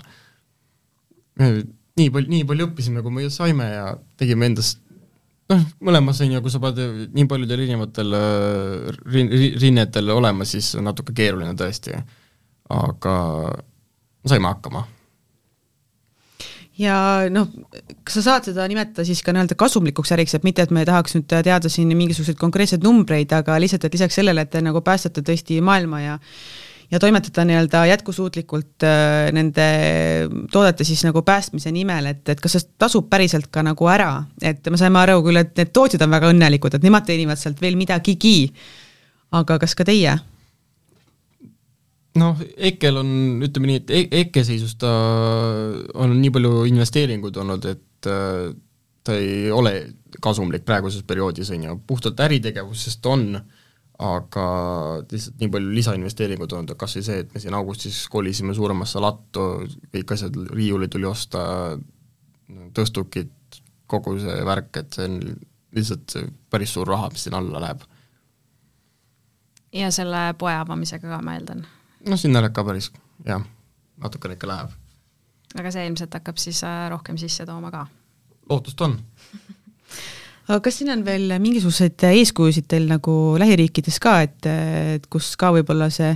nii 1.41 2.09
palju, 2.13 2.29
nii 2.29 2.45
palju 2.49 2.69
õppisime, 2.69 3.01
kui 3.05 3.13
me 3.13 3.29
saime 3.33 3.69
ja 3.71 3.85
tegime 4.17 4.51
endast 4.51 4.81
noh, 5.53 5.67
mõlemas 5.85 6.19
on 6.23 6.33
ju, 6.33 6.41
kui 6.43 6.53
sa 6.53 6.61
pead 6.63 6.81
nii 7.13 7.27
paljudel 7.29 7.63
erinevatel 7.65 8.17
äh, 8.17 8.89
rin-, 9.13 9.31
rinnetel 9.61 10.11
olema, 10.15 10.47
siis 10.47 10.73
on 10.79 10.89
natuke 10.89 11.15
keeruline 11.15 11.55
tõesti. 11.59 11.95
aga 12.73 13.13
saime 14.27 14.49
hakkama. 14.49 14.85
ja 16.79 16.97
noh, 17.29 17.49
kas 18.03 18.17
sa 18.17 18.25
saad 18.25 18.49
seda 18.49 18.65
nimetada 18.71 19.05
siis 19.05 19.21
ka 19.21 19.33
nii-öelda 19.35 19.57
kasumlikuks 19.59 20.13
äriks, 20.15 20.33
et 20.33 20.45
mitte, 20.47 20.65
et 20.65 20.73
me 20.73 20.85
tahaks 20.89 21.13
nüüd 21.17 21.27
teada 21.29 21.69
siin 21.69 21.91
mingisuguseid 21.97 22.39
konkreetseid 22.41 22.85
numbreid, 22.85 23.33
aga 23.35 23.59
lihtsalt, 23.61 23.85
et 23.85 23.97
lisaks 23.97 24.17
sellele, 24.17 24.41
et 24.41 24.53
te 24.53 24.61
nagu 24.63 24.81
päästate 24.81 25.21
tõesti 25.21 25.59
maailma 25.61 26.01
ja 26.01 26.19
ja 26.93 26.99
toimetada 26.99 27.45
nii-öelda 27.47 27.85
jätkusuutlikult 27.89 28.83
äh, 28.85 29.31
nende 29.33 29.65
toodete 30.51 30.85
siis 30.85 31.01
nagu 31.07 31.23
päästmise 31.25 31.71
nimel, 31.73 32.11
et, 32.11 32.21
et 32.29 32.41
kas 32.41 32.57
see 32.57 32.67
tasub 32.79 33.07
päriselt 33.09 33.49
ka 33.53 33.63
nagu 33.65 33.87
ära, 33.89 34.11
et 34.41 34.69
me 34.69 34.77
saime 34.77 35.01
aru 35.01 35.23
küll, 35.25 35.41
et 35.41 35.55
need 35.57 35.71
tootjad 35.73 36.05
on 36.05 36.13
väga 36.13 36.29
õnnelikud, 36.33 36.77
et 36.77 36.85
nemad 36.85 37.07
teenivad 37.07 37.41
sealt 37.41 37.63
veel 37.63 37.79
midagigi, 37.79 38.51
aga 39.33 39.57
kas 39.63 39.75
ka 39.79 39.87
teie? 39.89 40.19
noh, 42.21 42.37
EKE-l 42.69 43.01
on, 43.01 43.09
ütleme 43.41 43.71
nii, 43.71 43.81
et 43.81 44.13
EKE 44.21 44.43
seisus 44.45 44.75
ta 44.77 44.91
on 45.97 46.13
nii 46.19 46.29
palju 46.35 46.67
investeeringuid 46.69 47.41
olnud, 47.41 47.65
et 47.73 48.11
äh, 48.11 48.53
ta 49.03 49.17
ei 49.17 49.49
ole 49.51 49.73
kasumlik 50.21 50.61
praeguses 50.67 51.01
perioodis, 51.09 51.49
on 51.55 51.65
ju, 51.65 51.79
puhtalt 51.89 52.21
äritegevusest 52.21 53.09
on 53.09 53.25
äh, 53.41 53.62
aga 54.01 54.45
lihtsalt 55.11 55.39
nii 55.39 55.49
palju 55.53 55.73
lisainvesteeringuid 55.75 56.53
olnud, 56.57 56.75
kas 56.79 56.97
või 56.97 57.05
see, 57.05 57.19
et 57.23 57.33
me 57.33 57.41
siin 57.41 57.53
augustis 57.57 57.99
kolisime 58.11 58.55
suuremasse 58.57 59.01
lattu, 59.03 59.45
kõik 59.93 60.13
asjad, 60.15 60.37
riiulid 60.49 60.91
tuli 60.93 61.05
osta, 61.05 61.43
tõstukid, 62.73 63.31
kogu 63.89 64.15
see 64.21 64.39
värk, 64.47 64.71
et 64.81 64.97
see 64.97 65.09
on 65.09 65.19
lihtsalt 65.77 66.15
päris 66.53 66.73
suur 66.73 66.89
raha, 66.89 67.11
mis 67.13 67.25
sinna 67.27 67.41
alla 67.41 67.61
läheb. 67.61 67.85
ja 69.73 69.91
selle 69.91 70.33
poe 70.37 70.53
avamisega 70.53 71.09
ka, 71.09 71.21
ma 71.21 71.37
eeldan? 71.37 71.65
noh, 72.09 72.19
sinna 72.19 72.41
läheb 72.41 72.55
ka 72.57 72.65
päris, 72.65 72.89
jah, 73.27 73.45
natukene 74.01 74.39
ikka 74.39 74.49
läheb. 74.49 74.73
aga 75.59 75.71
see 75.71 75.85
ilmselt 75.89 76.17
hakkab 76.17 76.41
siis 76.41 76.63
äh, 76.65 76.87
rohkem 76.89 77.17
sisse 77.21 77.45
tooma 77.45 77.71
ka? 77.71 77.85
lootust 78.49 78.81
on 78.81 78.97
kas 80.47 80.79
siin 80.79 80.91
on 80.91 81.05
veel 81.05 81.35
mingisuguseid 81.39 82.03
eeskujusid 82.09 82.67
teil 82.71 82.87
nagu 82.89 83.13
lähiriikides 83.39 83.99
ka, 84.03 84.17
et, 84.25 84.49
et 84.97 85.07
kus 85.11 85.33
ka 85.39 85.53
võib-olla 85.55 85.89
see 85.93 86.11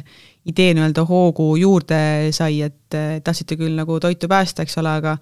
idee 0.48 0.74
nii-öelda 0.76 1.04
hoogu 1.08 1.50
juurde 1.60 2.00
sai, 2.36 2.62
et 2.63 2.96
tahtsite 3.24 3.58
küll 3.60 3.76
nagu 3.76 4.00
toitu 4.04 4.30
päästa, 4.32 4.63
eks 4.63 4.78
ole, 4.82 4.94
aga 5.02 5.18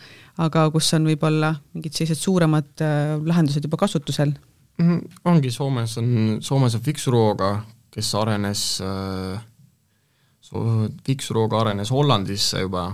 aga 0.46 0.68
kus 0.74 0.91
on 0.98 1.08
võib-olla 1.10 1.54
mingid 1.74 1.96
sellised 1.96 2.22
suuremad 2.22 2.84
äh, 2.86 3.15
lahendused 3.26 3.65
juba 3.65 3.80
kasutusel 3.82 4.34
mm? 4.34 4.86
-hmm. 4.86 5.18
ongi, 5.32 5.52
Soomes 5.52 5.98
on, 5.98 6.38
Soomes 6.41 6.76
on 6.76 6.82
Fixuroga, 6.82 7.52
kes 7.91 8.15
arenes 8.15 8.82
äh,, 8.82 9.41
Fixuroga 11.06 11.62
arenes 11.62 11.91
Hollandisse 11.91 12.62
juba 12.62 12.91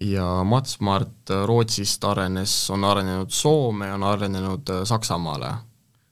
ja 0.00 0.44
Matsmart 0.44 1.30
Rootsist 1.46 2.04
arenes, 2.04 2.70
on 2.70 2.84
arenenud 2.84 3.30
Soome, 3.30 3.92
on 3.92 4.02
arenenud 4.02 4.68
äh, 4.70 4.84
Saksamaale. 4.84 5.54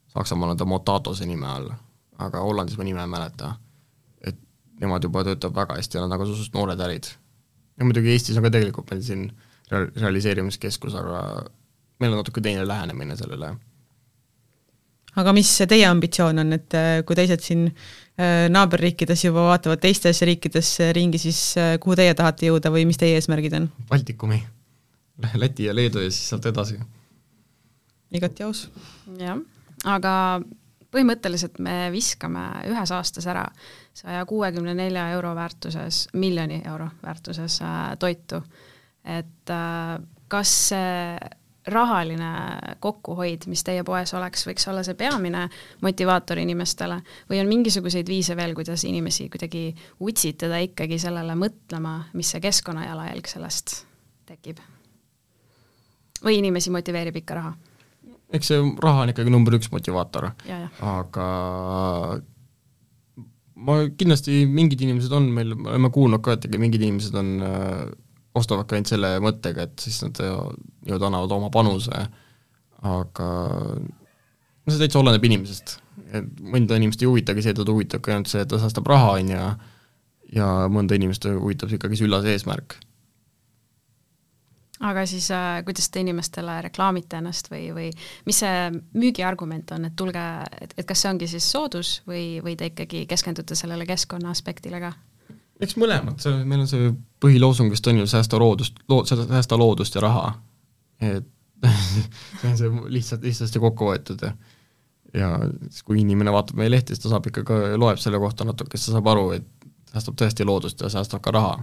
Saksamaal 0.07 0.49
on 0.49 0.57
ta 0.57 0.65
Motatose 0.65 1.25
nime 1.25 1.47
all, 1.47 1.69
aga 2.17 2.41
Hollandis 2.41 2.77
ma 2.77 2.83
nime 2.83 3.01
ei 3.01 3.07
mäleta. 3.07 3.55
et 4.21 4.37
nemad 4.81 5.03
juba 5.03 5.23
töötavad 5.23 5.55
väga 5.55 5.77
hästi 5.77 5.97
ja 5.97 6.01
nad 6.01 6.05
on 6.05 6.15
nagu 6.17 6.25
suhteliselt 6.25 6.53
noored 6.53 6.79
ärid. 6.79 7.03
ja 7.79 7.85
muidugi 7.85 8.11
Eestis 8.11 8.37
on 8.37 8.43
ka 8.43 8.49
tegelikult 8.49 8.91
meil 8.91 9.01
siin 9.01 9.31
rea-, 9.71 9.91
realiseerimiskeskus, 9.95 10.95
aga 10.95 11.45
meil 11.99 12.13
on 12.13 12.21
natuke 12.23 12.41
teine 12.41 12.67
lähenemine 12.67 13.15
sellele. 13.15 13.55
Aga 15.17 15.33
mis 15.35 15.51
teie 15.69 15.87
ambitsioon 15.89 16.43
on, 16.43 16.53
et 16.57 16.77
äh, 16.77 16.91
kui 17.07 17.17
teised 17.17 17.43
siin 17.43 17.65
äh, 17.69 18.47
naaberriikides 18.51 19.25
juba 19.25 19.47
vaatavad 19.49 19.81
teistes 19.83 20.21
riikides 20.27 20.75
ringi, 20.95 21.21
siis 21.21 21.41
äh, 21.57 21.73
kuhu 21.81 21.97
teie 21.99 22.13
tahate 22.17 22.49
jõuda 22.49 22.71
või 22.73 22.85
mis 22.89 22.99
teie 23.01 23.17
eesmärgid 23.17 23.57
on? 23.57 23.69
Baltikumi, 23.89 24.41
Läti 25.35 25.67
ja 25.67 25.75
Leedu 25.75 26.03
ja 26.03 26.11
siis 26.11 26.29
sealt 26.31 26.45
edasi. 26.47 26.79
igati 28.15 28.45
aus. 28.45 28.67
jah, 29.19 29.41
aga 29.85 30.13
põhimõtteliselt 30.89 31.59
me 31.61 31.89
viskame 31.93 32.45
ühes 32.69 32.91
aastas 32.95 33.27
ära 33.29 33.43
saja 33.93 34.23
kuuekümne 34.25 34.73
nelja 34.73 35.09
euro 35.13 35.35
väärtuses, 35.35 36.07
miljoni 36.13 36.61
euro 36.65 36.87
väärtuses 37.03 37.59
toitu. 37.99 38.41
et 39.05 39.53
kas 40.29 40.55
see 40.69 41.17
rahaline 41.67 42.29
kokkuhoid, 42.79 43.45
mis 43.51 43.63
teie 43.67 43.83
poes 43.83 44.13
oleks, 44.17 44.45
võiks 44.47 44.65
olla 44.71 44.83
see 44.85 44.95
peamine 44.99 45.45
motivaator 45.83 46.39
inimestele 46.41 47.01
või 47.29 47.41
on 47.43 47.51
mingisuguseid 47.51 48.07
viise 48.07 48.35
veel, 48.39 48.55
kuidas 48.57 48.83
inimesi 48.87 49.29
kuidagi 49.29 49.67
utsitada 49.99 50.61
ikkagi 50.63 50.99
sellele 51.01 51.35
mõtlema, 51.39 51.99
mis 52.13 52.31
see 52.31 52.43
keskkonnajalajälg 52.43 53.27
sellest 53.27 53.83
tekib? 54.29 54.61
või 56.23 56.39
inimesi 56.39 56.71
motiveerib 56.71 57.21
ikka 57.21 57.39
raha? 57.39 57.53
eks 58.33 58.51
see 58.51 58.65
raha 58.83 59.05
on 59.05 59.13
ikkagi 59.13 59.31
number 59.33 59.55
üks 59.57 59.71
motivaator, 59.73 60.31
aga 60.85 61.29
ma 63.59 63.79
kindlasti, 63.99 64.43
mingid 64.47 64.83
inimesed 64.85 65.13
on 65.15 65.31
meil, 65.35 65.55
me 65.55 65.73
oleme 65.73 65.91
kuulnud 65.93 66.23
ka, 66.23 66.37
et 66.37 66.47
mingid 66.61 66.83
inimesed 66.85 67.15
on 67.19 67.31
äh, 67.43 67.81
ostavadki 68.39 68.77
ainult 68.77 68.91
selle 68.91 69.13
mõttega, 69.23 69.67
et 69.67 69.85
siis 69.85 70.01
nad 70.05 70.19
nii-öelda 70.19 71.09
annavad 71.09 71.35
oma 71.35 71.51
panuse, 71.53 72.03
aga 72.87 73.29
no 74.69 74.75
see 74.75 74.83
täitsa 74.83 75.01
oleneb 75.01 75.25
inimesest. 75.29 75.79
et 76.09 76.29
mõnda 76.41 76.77
inimest 76.79 77.03
ei 77.03 77.09
huvitagi 77.09 77.43
see, 77.45 77.53
teda 77.53 77.73
huvitabki 77.73 78.13
ainult 78.13 78.31
see, 78.31 78.41
et 78.41 78.49
ta 78.49 78.57
säästab 78.61 78.87
raha, 78.89 79.17
on 79.19 79.33
ju, 79.33 79.49
ja 80.33 80.45
mõnda 80.71 80.97
inimest 80.97 81.27
huvitab 81.29 81.73
ikkagi 81.75 81.99
see 81.99 82.07
üllas 82.07 82.25
eesmärk. 82.29 82.77
aga 84.79 85.03
siis 85.11 85.27
äh, 85.35 85.59
kuidas 85.67 85.89
te 85.91 85.99
inimestele 85.99 86.61
reklaamite 86.63 87.19
ennast 87.19 87.51
või, 87.51 87.65
või 87.75 87.89
mis 88.25 88.39
see 88.39 88.69
müügiargument 88.95 89.73
on, 89.75 89.89
et 89.89 89.95
tulge, 89.99 90.25
et, 90.61 90.73
et 90.77 90.87
kas 90.87 91.03
see 91.03 91.11
ongi 91.11 91.27
siis 91.27 91.51
soodus 91.51 91.99
või, 92.07 92.39
või 92.45 92.55
te 92.55 92.71
ikkagi 92.71 93.03
keskendute 93.09 93.57
sellele 93.59 93.85
keskkonna 93.89 94.31
aspektile 94.31 94.79
ka? 94.79 94.93
Eks 95.59 95.75
mõlemad, 95.79 96.19
see, 96.23 96.43
meil 96.47 96.63
on 96.63 96.69
see 96.69 96.93
põhiloosung 97.23 97.71
vist 97.73 97.87
on 97.91 97.99
ju 98.01 98.07
säästa 98.07 98.39
loodust, 98.39 98.79
loo-, 98.91 99.03
säästa 99.07 99.57
loodust 99.59 99.95
ja 99.95 100.05
raha. 100.05 100.31
et 101.01 101.27
see 102.39 102.49
on 102.51 102.57
see 102.57 102.71
lihtsalt, 102.95 103.25
lihtsasti 103.27 103.59
kokku 103.59 103.91
võetud 103.91 104.23
ja 104.23 104.33
ja 105.13 105.39
siis, 105.69 105.83
kui 105.83 106.01
inimene 106.01 106.31
vaatab 106.31 106.59
meie 106.59 106.71
lehti, 106.71 106.93
siis 106.93 107.03
ta 107.03 107.09
saab 107.13 107.27
ikka 107.29 107.43
ka, 107.47 107.59
loeb 107.81 107.97
selle 108.01 108.19
kohta 108.21 108.45
natuke, 108.47 108.77
siis 108.77 108.91
ta 108.91 108.97
saab 108.97 109.09
aru, 109.13 109.25
et 109.39 109.69
säästab 109.89 110.17
tõesti 110.21 110.45
loodust 110.45 110.81
ja 110.83 110.91
säästab 110.93 111.23
ka 111.25 111.33
raha. 111.33 111.57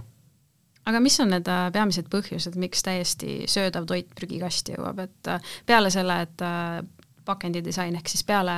aga 0.87 0.99
mis 1.03 1.19
on 1.19 1.31
need 1.31 1.47
äh, 1.51 1.67
peamised 1.73 2.07
põhjused, 2.11 2.55
miks 2.59 2.83
täiesti 2.83 3.41
söödav 3.49 3.87
toit 3.87 4.11
prügikasti 4.15 4.75
jõuab, 4.77 4.99
et 5.03 5.31
äh, 5.31 5.55
peale 5.65 5.91
selle, 5.93 6.21
et 6.27 6.43
äh, 6.43 6.81
pakendidisain 7.25 7.95
ehk 7.95 8.11
siis 8.11 8.23
peale 8.27 8.57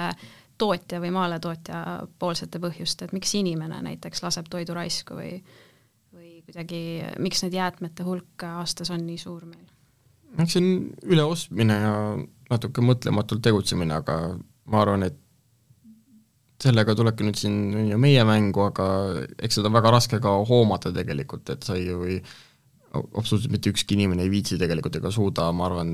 tootja 0.60 1.00
või 1.02 1.12
maaletootja 1.16 1.82
poolsete 2.20 2.62
põhjuste, 2.62 3.08
et 3.08 3.16
miks 3.16 3.34
inimene 3.40 3.82
näiteks 3.86 4.24
laseb 4.26 4.50
toidu 4.52 4.76
raisku 4.78 5.18
või 5.18 5.40
või 6.14 6.40
kuidagi, 6.44 6.82
miks 7.22 7.44
need 7.46 7.56
jäätmete 7.58 8.06
hulk 8.08 8.46
aastas 8.50 8.92
on 8.94 9.06
nii 9.06 9.18
suur 9.22 9.46
meil? 9.46 9.68
eks 10.38 10.54
see 10.56 10.62
on 10.62 10.70
üleostmine 11.10 11.80
ja 11.80 11.94
natuke 12.50 12.84
mõtlematult 12.86 13.42
tegutsemine, 13.46 13.98
aga 14.02 14.20
ma 14.70 14.84
arvan, 14.84 15.06
et 15.08 15.18
sellega 16.60 16.94
tulebki 16.98 17.26
nüüd 17.26 17.40
siin 17.40 17.90
ju 17.90 17.98
meie 18.02 18.24
mängu, 18.28 18.66
aga 18.68 18.86
eks 19.40 19.60
seda 19.60 19.72
on 19.72 19.78
väga 19.78 19.94
raske 19.96 20.20
ka 20.22 20.34
hoomata 20.50 20.92
tegelikult, 20.96 21.50
et 21.54 21.66
sa 21.66 21.78
ei 21.80 21.88
või 21.96 22.18
absoluutselt 22.94 23.52
mitte 23.54 23.72
ükski 23.72 23.96
inimene 23.96 24.26
ei 24.26 24.34
viitsi 24.34 24.58
tegelikult 24.60 24.98
ega 25.00 25.12
suuda, 25.14 25.48
ma 25.56 25.70
arvan, 25.70 25.94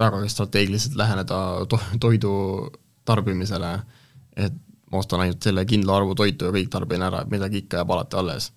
väga 0.00 0.22
strateegiliselt 0.32 0.96
läheneda 0.98 1.38
to-, 1.70 1.82
toidu 2.02 2.32
tarbimisele, 3.08 3.72
et 4.36 4.54
ma 4.92 5.00
ostan 5.00 5.24
ainult 5.24 5.42
selle 5.42 5.64
kindla 5.68 5.96
arvu 6.00 6.14
toitu 6.18 6.48
ja 6.48 6.54
kõik 6.54 6.70
tarbin 6.72 7.04
ära, 7.06 7.22
et 7.22 7.32
midagi 7.32 7.62
ikka 7.62 7.80
jääb 7.80 7.94
alati 7.94 8.18
alles. 8.20 8.52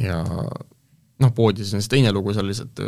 ja 0.00 0.20
noh, 0.24 1.32
poodides 1.36 1.74
on 1.74 1.82
siis 1.82 1.90
teine 1.92 2.12
lugu, 2.12 2.34
seal 2.34 2.48
lihtsalt 2.48 2.82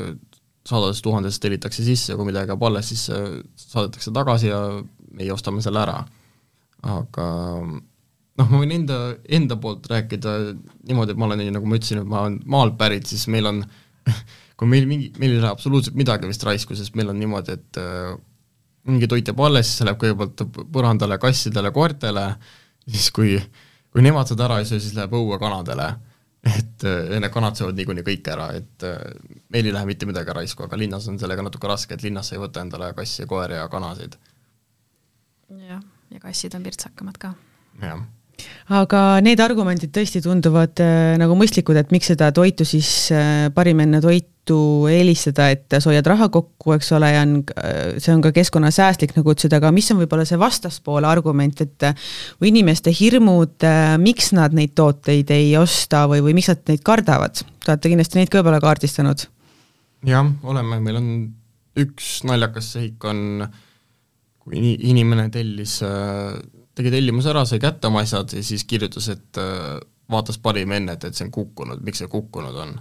sadadest 0.68 1.02
tuhandest 1.02 1.42
tellitakse 1.42 1.84
sisse 1.84 2.12
ja 2.12 2.18
kui 2.18 2.28
midagi 2.28 2.52
jääb 2.52 2.66
alles, 2.66 2.90
siis 2.92 3.08
äh, 3.10 3.38
saadetakse 3.58 4.12
tagasi 4.14 4.50
ja 4.50 4.60
meie 5.12 5.32
ostame 5.34 5.62
selle 5.64 5.82
ära. 5.82 6.02
aga 6.82 7.26
noh, 7.62 8.46
ma 8.48 8.58
võin 8.58 8.74
enda, 8.74 8.98
enda 9.28 9.58
poolt 9.60 9.86
rääkida 9.90 10.36
niimoodi, 10.88 11.14
et 11.14 11.20
ma 11.20 11.28
olen, 11.28 11.44
nagu 11.54 11.68
ma 11.68 11.78
ütlesin, 11.78 12.02
et 12.02 12.10
ma 12.10 12.24
olen 12.24 12.40
maalt 12.50 12.78
pärit, 12.80 13.06
siis 13.10 13.28
meil 13.30 13.50
on 13.50 13.62
kui 14.58 14.70
meil 14.70 14.86
mingi, 14.90 15.12
meil 15.18 15.36
ei 15.36 15.42
lähe 15.42 15.52
absoluutselt 15.52 15.98
midagi 15.98 16.28
vist 16.30 16.44
raisku, 16.46 16.76
sest 16.78 16.96
meil 16.98 17.10
on 17.12 17.18
niimoodi, 17.22 17.58
et 17.58 17.82
äh, 17.82 18.14
mingi 18.88 19.08
toit 19.10 19.28
jääb 19.28 19.42
alles, 19.46 19.68
siis 19.68 19.80
see 19.80 19.88
läheb 19.88 20.00
kõigepealt 20.02 20.64
põrandale, 20.74 21.18
kassidele, 21.22 21.70
koertele, 21.74 22.24
siis 22.88 23.10
kui, 23.14 23.36
kui 23.92 24.04
nemad 24.04 24.30
seda 24.30 24.48
ära 24.48 24.62
ei 24.62 24.68
söö, 24.68 24.80
siis 24.82 24.96
läheb 24.96 25.14
õue 25.18 25.38
kanadele. 25.42 25.92
et 26.42 26.82
äh, 26.90 27.12
need 27.22 27.30
kanad 27.30 27.54
söövad 27.54 27.76
niikuinii 27.78 28.02
kõik 28.02 28.28
ära, 28.32 28.48
et 28.58 28.86
äh, 28.86 28.96
meil 29.54 29.68
ei 29.68 29.74
lähe 29.76 29.86
mitte 29.86 30.08
midagi 30.10 30.34
raisku, 30.34 30.64
aga 30.66 30.78
linnas 30.80 31.06
on 31.06 31.20
sellega 31.20 31.44
natuke 31.46 31.70
raske, 31.70 31.94
et 31.94 32.02
linnas 32.02 32.32
sa 32.32 32.34
ei 32.34 32.42
võta 32.42 32.64
endale 32.64 32.88
kassi, 32.98 33.28
koeri 33.30 33.60
ja 33.60 33.68
kanasid. 33.70 34.16
jah, 35.68 35.84
ja 36.10 36.24
kassid 36.24 36.58
on 36.58 36.66
pirtsakamad 36.66 37.22
ka. 37.22 37.34
jah 37.78 38.02
aga 38.72 39.20
need 39.24 39.40
argumendid 39.42 39.92
tõesti 39.94 40.22
tunduvad 40.24 40.80
äh, 40.82 41.14
nagu 41.20 41.36
mõistlikud, 41.38 41.78
et 41.78 41.90
miks 41.94 42.12
seda 42.12 42.30
toitu 42.34 42.66
siis 42.68 42.88
äh, 43.14 43.48
parim 43.54 43.82
enne 43.84 44.00
toitu 44.02 44.58
eelistada, 44.90 45.50
et 45.54 45.76
sa 45.76 45.90
hoiad 45.90 46.06
raha 46.10 46.28
kokku, 46.32 46.74
eks 46.76 46.92
ole, 46.96 47.10
ja 47.14 47.24
on, 47.26 47.34
äh, 47.62 47.98
see 48.02 48.14
on 48.14 48.22
ka 48.24 48.32
keskkonnasäästlik, 48.36 49.14
nagu 49.18 49.34
ütlesid, 49.34 49.54
aga 49.56 49.72
mis 49.74 49.90
on 49.94 50.00
võib-olla 50.02 50.26
see 50.28 50.40
vastaspoole 50.40 51.08
argument, 51.08 51.62
et 51.64 51.88
äh, 51.88 52.08
või 52.40 52.52
inimeste 52.54 52.94
hirmud 52.94 53.68
äh,, 53.68 53.94
miks 54.02 54.32
nad 54.36 54.56
neid 54.56 54.74
tooteid 54.78 55.30
ei 55.34 55.52
osta 55.60 56.06
või, 56.10 56.22
või 56.24 56.38
miks 56.40 56.50
nad 56.52 56.64
neid 56.72 56.82
kardavad? 56.86 57.44
Te 57.62 57.74
olete 57.74 57.92
kindlasti 57.92 58.18
neid 58.18 58.32
ka 58.32 58.40
võib-olla 58.40 58.62
kaardistanud? 58.64 59.28
jah, 60.06 60.26
oleme, 60.42 60.80
meil 60.82 60.98
on 60.98 61.12
üks 61.78 62.18
naljakas 62.28 62.72
sehik 62.74 63.04
on, 63.08 63.44
kui 64.42 64.74
inimene 64.90 65.28
tellis 65.32 65.78
äh, 65.86 66.34
tegi 66.78 66.92
tellimuse 66.92 67.32
ära, 67.32 67.44
sai 67.48 67.60
kätte 67.62 67.88
oma 67.90 68.02
asjad 68.06 68.32
ja 68.36 68.42
siis 68.44 68.64
kirjutas, 68.68 69.08
et 69.12 69.40
äh, 69.40 69.76
vaatas 70.12 70.38
parim 70.42 70.72
enne, 70.76 70.96
et, 70.96 71.06
et 71.08 71.16
see 71.16 71.26
on 71.28 71.32
kukkunud, 71.34 71.82
miks 71.84 72.02
see 72.02 72.10
kukkunud 72.12 72.58
on. 72.66 72.76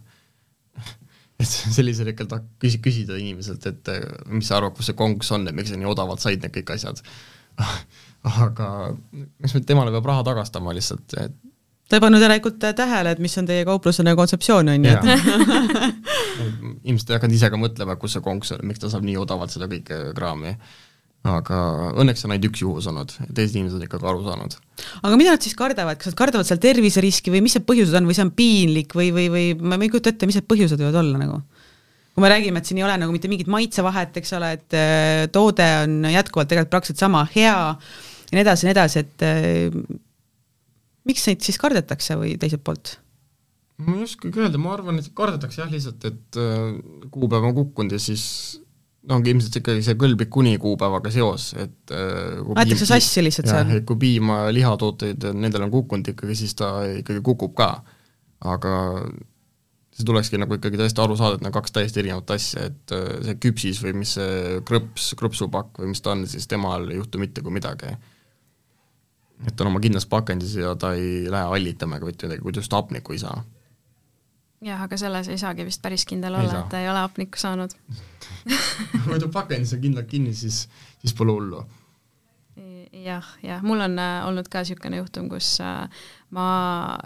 Et 1.42 1.50
sellisel 1.50 2.06
hetkel 2.12 2.28
tahab 2.30 2.44
küsi-, 2.62 2.78
küsida 2.86 3.16
inimeselt, 3.18 3.64
et 3.66 3.88
äh, 3.90 4.04
mis 4.30 4.46
sa 4.46 4.60
arvad, 4.60 4.76
kus 4.78 4.92
see 4.92 4.98
konks 5.00 5.32
on, 5.34 5.48
et 5.50 5.56
miks 5.58 5.72
sa 5.74 5.80
nii 5.80 5.88
odavalt 5.90 6.22
said 6.22 6.44
need 6.44 6.54
kõik 6.54 6.70
asjad. 6.76 7.02
Aga 8.46 8.68
eks 9.42 9.56
temale 9.66 9.90
peab 9.96 10.06
raha 10.06 10.22
tagastama 10.28 10.76
lihtsalt, 10.78 11.16
et 11.18 11.34
ta 11.90 11.98
ei 11.98 12.04
pannud 12.06 12.22
järelikult 12.22 12.62
tähele, 12.62 13.16
et 13.16 13.24
mis 13.26 13.34
on 13.42 13.50
teie 13.50 13.66
kauplusena 13.66 14.14
kontseptsioon, 14.16 14.70
on 14.70 14.86
ju, 14.86 14.94
et 14.94 15.10
ilmselt 16.92 17.10
ei 17.10 17.18
hakanud 17.18 17.40
ise 17.40 17.50
ka 17.50 17.60
mõtlema, 17.60 17.98
kus 18.00 18.20
see 18.20 18.24
konks 18.24 18.54
on, 18.54 18.62
miks 18.70 18.86
ta 18.86 18.94
saab 18.94 19.10
nii 19.10 19.18
odavalt 19.20 19.52
seda 19.52 19.66
kõike 19.72 19.98
kraami 20.16 20.54
aga 21.28 21.58
õnneks 22.02 22.24
on 22.26 22.34
ainult 22.34 22.48
üks 22.50 22.64
juhus 22.64 22.88
olnud, 22.90 23.12
teised 23.30 23.54
inimesed 23.54 23.78
on 23.78 23.86
ikkagi 23.86 24.08
aru 24.10 24.24
saanud. 24.26 24.56
aga 25.06 25.18
mida 25.20 25.36
nad 25.36 25.46
siis 25.46 25.54
kardavad, 25.58 26.00
kas 26.02 26.10
nad 26.10 26.18
kardavad 26.18 26.48
seal 26.50 26.62
terviseriski 26.62 27.34
või 27.34 27.44
mis 27.46 27.58
need 27.58 27.68
põhjused 27.68 27.98
on 28.00 28.08
või 28.10 28.18
see 28.18 28.26
on 28.26 28.32
piinlik 28.38 28.96
või, 28.98 29.12
või, 29.14 29.28
või 29.34 29.52
ma 29.62 29.78
ei 29.78 29.92
kujuta 29.94 30.14
ette, 30.14 30.30
mis 30.30 30.40
need 30.40 30.50
põhjused 30.50 30.82
võivad 30.82 30.98
olla 31.04 31.22
nagu? 31.22 31.42
kui 32.12 32.26
me 32.26 32.32
räägime, 32.32 32.60
et 32.60 32.68
siin 32.68 32.82
ei 32.82 32.84
ole 32.84 32.98
nagu 33.00 33.14
mitte 33.14 33.30
mingit 33.32 33.48
maitsevahet, 33.48 34.18
eks 34.20 34.34
ole, 34.36 34.50
et 34.58 34.76
äh, 34.76 35.28
toode 35.32 35.68
on 35.86 36.10
jätkuvalt 36.12 36.50
tegelikult 36.52 36.74
praktiliselt 36.74 37.06
sama 37.06 37.22
hea 37.36 37.54
ja 37.54 38.34
nii 38.34 38.42
edasi 38.44 38.66
ja 38.66 38.68
nii 38.68 38.76
edasi, 38.76 39.04
et 39.06 39.24
äh, 39.28 39.78
miks 41.08 41.24
neid 41.30 41.46
siis 41.46 41.62
kardetakse 41.62 42.18
või 42.20 42.34
teiselt 42.42 42.66
poolt? 42.66 42.98
ma 43.82 43.96
ei 43.98 44.04
oskagi 44.06 44.42
öelda, 44.44 44.60
ma 44.62 44.76
arvan, 44.76 45.00
et 45.02 45.08
kardetakse 45.18 45.64
jah, 45.64 45.72
lihtsalt, 45.72 46.04
et 46.10 46.42
äh, 46.42 47.08
kuupäev 47.14 47.48
on 47.48 47.56
kukkunud 47.62 47.96
ja 47.96 48.02
siis 48.02 48.26
ongi 49.10 49.34
ilmselt 49.34 49.58
ikkagi 49.58 49.82
see 49.86 49.98
kõlblik 50.00 50.30
kuni 50.34 50.54
kuupäevaga 50.62 51.12
seos, 51.14 51.52
et 51.58 51.94
äh, 51.96 52.38
aetakse 52.54 52.86
sassi 52.86 53.24
lihtsalt 53.26 53.50
seal? 53.50 53.74
et 53.80 53.86
kui 53.90 53.98
piim- 54.02 54.30
ja 54.30 54.52
lihatooteid, 54.54 55.26
nendel 55.34 55.66
on 55.66 55.74
kukkunud 55.74 56.12
ikkagi, 56.14 56.38
siis 56.38 56.54
ta 56.58 56.74
ikkagi 57.00 57.24
kukub 57.26 57.56
ka. 57.58 57.72
aga 58.46 58.76
see 59.92 60.06
tulekski 60.08 60.40
nagu 60.42 60.56
ikkagi 60.58 60.80
täiesti 60.80 61.02
aru 61.04 61.18
saada, 61.18 61.38
et 61.38 61.44
need 61.44 61.52
on 61.52 61.58
kaks 61.58 61.74
täiesti 61.76 62.02
erinevat 62.02 62.34
asja, 62.38 62.68
et 62.70 62.94
äh, 62.96 63.10
see 63.26 63.40
küpsis 63.48 63.82
või 63.84 63.96
mis 64.04 64.14
see 64.20 64.62
krõps, 64.70 65.12
krõpsupakk 65.20 65.82
või 65.82 65.96
mis 65.96 66.06
ta 66.06 66.14
on, 66.14 66.28
siis 66.30 66.46
temal 66.50 66.86
ei 66.92 67.02
juhtu 67.02 67.22
mitte 67.22 67.42
kui 67.42 67.54
midagi. 67.58 67.96
et 69.48 69.56
ta 69.56 69.66
on 69.66 69.72
oma 69.72 69.82
kindlas 69.82 70.06
pakendis 70.06 70.54
ja 70.62 70.76
ta 70.78 70.94
ei 70.94 71.26
lähe 71.32 71.50
hallitama 71.50 71.98
ega 71.98 72.06
mitte 72.06 72.30
midagi, 72.30 72.46
kui 72.46 72.54
ta 72.54 72.62
just 72.62 72.78
hapnikku 72.78 73.18
ei 73.18 73.26
saa. 73.26 73.44
jah, 74.62 74.86
aga 74.86 74.98
selles 74.98 75.34
ei 75.34 75.42
saagi 75.42 75.66
vist 75.66 75.82
päris 75.82 76.06
kindel 76.06 76.38
Ei 76.38 76.46
olla, 76.46 76.62
et 76.62 76.70
ta 76.70 76.86
ei 76.86 76.90
ole 76.90 77.02
hapnikku 77.02 77.42
saanud. 77.42 77.74
kui 79.06 79.20
ta 79.20 79.30
pakendis 79.32 79.76
on 79.76 79.84
kindlalt 79.84 80.10
kinni, 80.12 80.34
siis, 80.38 80.66
siis 81.02 81.16
pole 81.18 81.36
hullu. 81.38 81.64
jah, 83.02 83.28
jah, 83.44 83.62
mul 83.64 83.80
on 83.82 84.00
äh, 84.00 84.26
olnud 84.28 84.50
ka 84.52 84.62
niisugune 84.62 85.00
juhtum, 85.00 85.30
kus 85.32 85.56
äh, 85.64 86.04
ma 86.36 86.48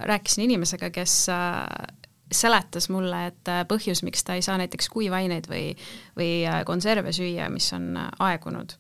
rääkisin 0.10 0.48
inimesega, 0.48 0.90
kes 0.94 1.20
äh, 1.34 1.86
seletas 2.32 2.90
mulle, 2.90 3.28
et 3.30 3.52
äh, 3.52 3.64
põhjus, 3.70 4.02
miks 4.06 4.26
ta 4.26 4.38
ei 4.38 4.44
saa 4.46 4.58
näiteks 4.62 4.90
kuivaineid 4.94 5.50
või, 5.50 5.76
või 6.18 6.32
äh, 6.48 6.64
konserve 6.68 7.14
süüa, 7.16 7.50
mis 7.54 7.72
on 7.78 7.94
äh, 8.02 8.10
aegunud 8.32 8.76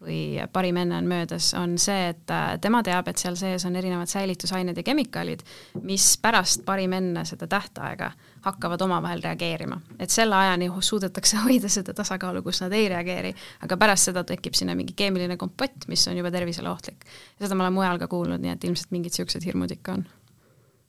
või 0.00 0.40
parim 0.52 0.78
enne 0.80 0.96
on 0.96 1.08
möödas, 1.08 1.50
on 1.54 1.76
see, 1.78 2.08
et 2.14 2.32
äh, 2.32 2.54
tema 2.60 2.80
teab, 2.82 3.08
et 3.10 3.20
seal 3.20 3.36
sees 3.36 3.64
on 3.68 3.76
erinevad 3.76 4.08
säilitusained 4.08 4.76
ja 4.76 4.84
kemikaalid, 4.84 5.42
mis 5.84 6.06
pärast 6.22 6.64
parim 6.64 6.94
enne 6.96 7.24
seda 7.28 7.46
tähtaega 7.50 8.10
hakkavad 8.46 8.80
omavahel 8.80 9.20
reageerima. 9.22 9.80
et 9.98 10.10
selle 10.10 10.36
ajani 10.36 10.70
suudetakse 10.80 11.36
hoida 11.44 11.68
seda 11.68 11.94
tasakaalu, 11.94 12.42
kus 12.42 12.62
nad 12.64 12.72
ei 12.72 12.88
reageeri, 12.88 13.34
aga 13.60 13.76
pärast 13.76 14.10
seda 14.10 14.24
tekib 14.24 14.56
sinna 14.56 14.74
mingi 14.74 14.96
keemiline 14.96 15.36
kompott, 15.36 15.88
mis 15.88 16.08
on 16.08 16.16
juba 16.16 16.30
tervisele 16.30 16.70
ohtlik. 16.70 17.04
seda 17.38 17.54
ma 17.54 17.68
olen 17.68 17.76
mujal 17.76 17.98
ka 17.98 18.08
kuulnud, 18.08 18.40
nii 18.40 18.56
et 18.56 18.64
ilmselt 18.64 18.90
mingid 18.90 19.12
niisugused 19.12 19.44
hirmud 19.44 19.70
ikka 19.76 19.98
on. 19.98 20.06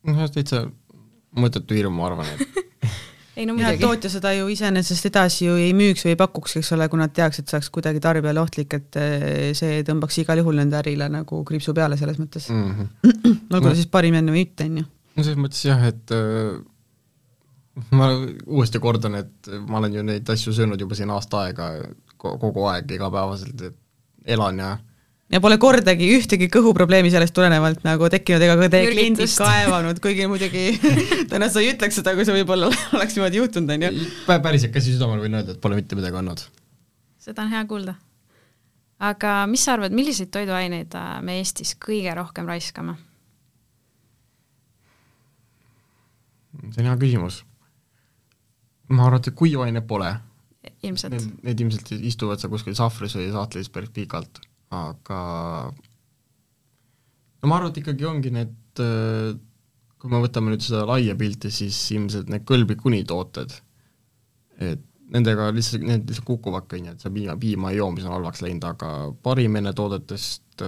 noh, 0.07 0.23
täitsa 0.31 0.65
mõttetu 1.35 1.75
hirm, 1.75 1.99
ma 1.99 2.07
arvan, 2.07 2.31
et 2.31 2.71
ei 3.37 3.45
no 3.45 3.53
ja 3.55 3.67
muidugi. 3.71 3.83
tootja 3.85 4.11
seda 4.11 4.33
ju 4.35 4.49
iseenesest 4.51 5.07
edasi 5.07 5.45
ju 5.45 5.55
ei 5.59 5.71
müüks 5.77 6.03
või 6.05 6.13
ei 6.15 6.19
pakuks, 6.19 6.57
eks 6.59 6.71
ole, 6.75 6.87
kui 6.91 6.99
nad 6.99 7.13
teaks, 7.15 7.39
et 7.39 7.51
see 7.51 7.57
oleks 7.57 7.71
kuidagi 7.73 8.01
tarbijale 8.03 8.41
ohtlik, 8.43 8.75
et 8.77 8.99
eh, 8.99 9.51
see 9.57 9.81
tõmbaks 9.87 10.19
igal 10.23 10.41
juhul 10.41 10.59
nende 10.59 10.79
ärile 10.81 11.07
nagu 11.11 11.43
kriipsu 11.47 11.75
peale 11.77 11.99
selles 11.99 12.19
mõttes 12.21 12.49
mm. 12.51 12.67
mm. 12.67 12.89
-hmm. 13.05 13.39
olgu 13.55 13.69
ta 13.69 13.77
siis 13.79 13.91
parim 13.91 14.19
enne 14.19 14.35
või 14.35 14.45
mitte, 14.45 14.67
on 14.67 14.83
ju. 14.83 14.85
no 15.15 15.23
selles 15.23 15.41
mõttes 15.45 15.63
jah, 15.65 15.87
et 15.87 16.15
äh, 16.17 16.59
ma 17.95 18.11
uuesti 18.45 18.83
kordan, 18.83 19.15
et 19.23 19.51
ma 19.67 19.79
olen 19.79 19.99
ju 19.99 20.05
neid 20.05 20.29
asju 20.29 20.53
söönud 20.53 20.81
juba 20.81 20.97
siin 20.99 21.11
aasta 21.13 21.45
aega, 21.47 21.71
kogu 22.17 22.65
aeg, 22.69 22.91
igapäevaselt, 22.91 23.61
et 23.69 24.35
elan 24.35 24.59
ja 24.59 24.77
ja 25.31 25.39
pole 25.43 25.57
kordagi 25.61 26.09
ühtegi 26.17 26.47
kõhuprobleemi 26.51 27.11
sellest 27.13 27.35
tulenevalt 27.35 27.85
nagu 27.87 28.09
tekkinud 28.11 28.43
ega 28.45 28.57
ka 28.59 28.69
teie 28.73 28.91
kliendid 28.91 29.35
kaevanud, 29.39 29.99
kuigi 30.03 30.27
muidugi 30.31 30.65
tõenäoliselt 31.31 31.55
sa 31.55 31.63
ei 31.63 31.71
ütleks 31.73 31.99
seda, 32.01 32.15
kui 32.17 32.27
see 32.27 32.35
võib-olla 32.41 32.71
oleks 32.97 33.15
niimoodi 33.17 33.39
juhtunud, 33.39 33.75
on 33.75 33.85
ju. 33.87 34.07
Pä- 34.27 34.41
päriselt 34.43 34.75
käsi 34.75 34.95
südamel 34.95 35.23
võin 35.23 35.39
öelda, 35.39 35.55
et 35.55 35.61
pole 35.63 35.79
mitte 35.79 35.99
midagi 35.99 36.19
olnud. 36.19 36.43
seda 37.21 37.45
on 37.45 37.53
hea 37.53 37.63
kuulda. 37.69 37.95
aga 39.11 39.37
mis 39.51 39.63
sa 39.65 39.77
arvad, 39.77 39.95
milliseid 39.95 40.33
toiduaineid 40.35 40.99
äh, 40.99 41.15
me 41.23 41.39
Eestis 41.39 41.77
kõige 41.79 42.15
rohkem 42.17 42.49
raiskame? 42.51 42.97
see 46.59 46.83
on 46.83 46.91
hea 46.91 46.99
küsimus. 46.99 47.41
ma 48.91 49.07
arvan, 49.07 49.23
et 49.23 49.35
kuivaine 49.35 49.81
pole. 49.87 50.11
ilmselt 50.83 51.15
Need, 51.15 51.33
need 51.47 51.67
ilmselt 51.67 51.95
istuvad 52.01 52.41
seal 52.41 52.51
kuskil 52.51 52.75
sahvris 52.75 53.15
või 53.15 53.31
sahtlis 53.31 53.71
päris 53.71 53.95
pikalt, 53.95 54.43
aga 54.71 55.21
no 57.41 57.49
ma 57.49 57.57
arvan, 57.57 57.71
et 57.71 57.81
ikkagi 57.81 58.07
ongi 58.07 58.31
need, 58.35 58.53
äh, 58.83 59.33
kui 60.01 60.13
me 60.13 60.21
võtame 60.23 60.53
nüüd 60.53 60.63
seda 60.65 60.85
laia 60.89 61.17
pilti, 61.19 61.51
siis 61.53 61.79
ilmselt 61.95 62.31
need 62.31 62.45
kõlblikuni 62.49 63.03
tooted, 63.09 63.57
et 64.61 64.85
nendega 65.11 65.49
lihtsalt, 65.51 65.83
need 65.83 66.07
lihtsalt 66.07 66.27
kukuvadki, 66.27 66.79
on 66.79 66.91
ju, 66.91 66.95
et 66.95 67.03
see 67.03 67.11
piima, 67.17 67.35
piima 67.39 67.73
ei 67.73 67.81
joo, 67.81 67.89
mis 67.91 68.07
on 68.07 68.15
halvaks 68.15 68.45
läinud, 68.45 68.63
aga 68.69 68.93
parim 69.25 69.59
enne 69.59 69.73
toodetest 69.75 70.61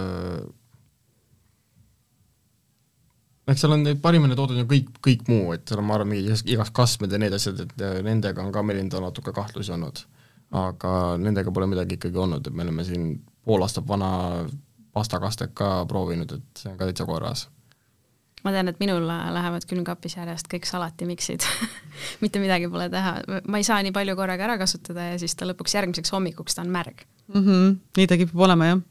eks 3.50 3.60
seal 3.60 3.74
on 3.76 3.84
parimad 4.00 4.32
tooted 4.38 4.62
on 4.62 4.68
kõik, 4.68 4.90
kõik 5.04 5.28
muu, 5.28 5.52
et 5.56 5.68
seal 5.68 5.82
on, 5.82 5.88
ma 5.88 5.98
arvan, 5.98 6.14
igas- 6.16 6.44
igast 6.48 6.74
kastmed 6.76 7.12
ja 7.12 7.20
need 7.20 7.36
asjad, 7.36 7.60
et 7.66 7.84
äh, 7.84 8.00
nendega 8.04 8.42
on 8.44 8.52
ka 8.54 8.62
meil 8.64 8.80
endal 8.80 9.04
natuke 9.04 9.34
kahtlusi 9.36 9.74
olnud. 9.76 10.04
aga 10.54 10.90
nendega 11.18 11.50
pole 11.50 11.66
midagi 11.66 11.96
ikkagi 11.96 12.18
olnud, 12.20 12.46
et 12.46 12.54
me 12.54 12.62
oleme 12.62 12.84
siin 12.86 13.06
pool 13.44 13.62
aastat 13.62 13.88
vana 13.88 14.12
pastakastet 14.94 15.54
ka 15.58 15.82
proovinud, 15.90 16.38
et 16.38 16.62
see 16.62 16.70
on 16.72 16.78
ka 16.78 16.88
täitsa 16.88 17.06
korras. 17.08 17.48
ma 18.44 18.52
tean, 18.52 18.68
et 18.68 18.76
minul 18.76 19.06
lähevad 19.08 19.64
külmkapis 19.64 20.18
järjest 20.18 20.50
kõik 20.52 20.66
salatimiksid 20.68 21.46
mitte 22.22 22.42
midagi 22.42 22.68
pole 22.68 22.90
teha, 22.92 23.16
ma 23.48 23.60
ei 23.60 23.64
saa 23.64 23.80
nii 23.82 23.94
palju 23.96 24.16
korraga 24.18 24.44
ära 24.44 24.58
kasutada 24.60 25.14
ja 25.14 25.16
siis 25.20 25.32
ta 25.32 25.48
lõpuks 25.48 25.72
järgmiseks 25.78 26.12
hommikuks 26.12 26.58
ta 26.58 26.60
on 26.60 26.68
märg. 26.74 27.06
mm. 27.32 27.40
-hmm. 27.46 27.72
nii 27.96 28.10
ta 28.10 28.18
kipub 28.20 28.44
olema, 28.44 28.68
jah. 28.68 28.84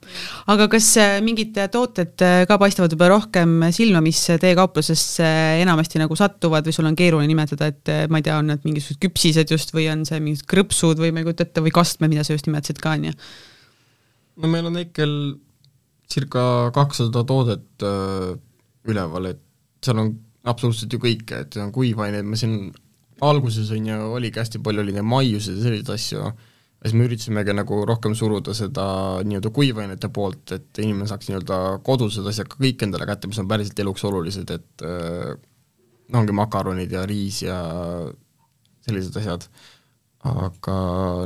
aga 0.55 0.67
kas 0.73 0.89
äh, 0.97 1.19
mingid 1.21 1.57
äh, 1.61 1.69
tooted 1.69 2.25
äh, 2.25 2.47
ka 2.49 2.57
paistavad 2.57 2.97
juba 2.97 3.11
rohkem 3.13 3.55
silma, 3.69 4.01
mis 4.01 4.25
teie 4.25 4.57
kauplusesse 4.57 5.29
enamasti 5.61 6.01
nagu 6.01 6.17
satuvad 6.17 6.65
või 6.65 6.73
sul 6.73 6.89
on 6.89 6.97
keeruline 6.97 7.29
nimetada, 7.29 7.69
et 7.69 7.95
ma 8.09 8.19
ei 8.19 8.25
tea, 8.25 8.41
on 8.41 8.49
need 8.49 8.65
mingisugused 8.65 9.05
küpsised 9.05 9.53
just 9.53 9.71
või 9.77 9.87
on 9.93 10.05
see 10.09 10.19
mingid 10.19 10.49
krõpsud 10.49 10.97
või 10.97 11.13
ma 11.13 11.21
ei 11.21 11.29
kujuta 11.29 11.45
ette, 11.45 11.61
või 11.61 11.77
kastmed, 11.77 12.09
mida 12.09 12.25
sa 12.25 12.33
just 12.33 12.49
nimetasid 12.49 12.81
ka, 12.81 12.97
on 12.97 13.11
ju? 13.11 13.19
No 14.41 14.49
meil 14.51 14.69
on 14.69 14.79
hetkel 14.79 15.11
circa 16.13 16.71
kakssada 16.75 17.23
toodet 17.27 17.85
öö, 17.85 18.33
üleval, 18.89 19.29
et 19.31 19.41
seal 19.83 19.99
on 20.01 20.13
absoluutselt 20.49 20.93
ju 20.93 20.99
kõike, 21.01 21.43
et 21.45 21.59
on 21.61 21.71
kuivaineid, 21.75 22.25
me 22.27 22.39
siin 22.39 22.73
alguses 23.23 23.69
on 23.73 23.87
ju, 23.87 23.99
oligi 24.17 24.41
hästi 24.41 24.59
palju 24.63 24.83
oli 24.83 24.95
neid 24.95 25.07
maiuseid 25.07 25.57
ja 25.57 25.67
selliseid 25.67 25.93
asju, 25.95 26.25
ja 26.83 26.89
siis 26.89 26.97
me 26.99 27.07
üritasimegi 27.07 27.55
nagu 27.55 27.79
rohkem 27.87 28.15
suruda 28.19 28.55
seda 28.57 28.85
nii-öelda 29.23 29.53
kuivainete 29.55 30.09
poolt, 30.13 30.55
et 30.57 30.83
inimene 30.83 31.07
saaks 31.09 31.29
nii-öelda 31.29 31.61
kodused 31.87 32.27
asjad 32.29 32.51
ka 32.51 32.59
kõik 32.59 32.83
endale 32.85 33.07
kätte, 33.07 33.31
mis 33.31 33.39
on 33.39 33.49
päriselt 33.51 33.79
eluks 33.85 34.03
olulised, 34.09 34.51
et 34.51 34.85
öö, 34.85 35.37
no 36.11 36.21
ongi 36.21 36.35
makaronid 36.35 36.91
ja 36.91 37.05
riis 37.09 37.41
ja 37.45 37.57
sellised 38.83 39.15
asjad, 39.21 39.47
aga 40.27 40.77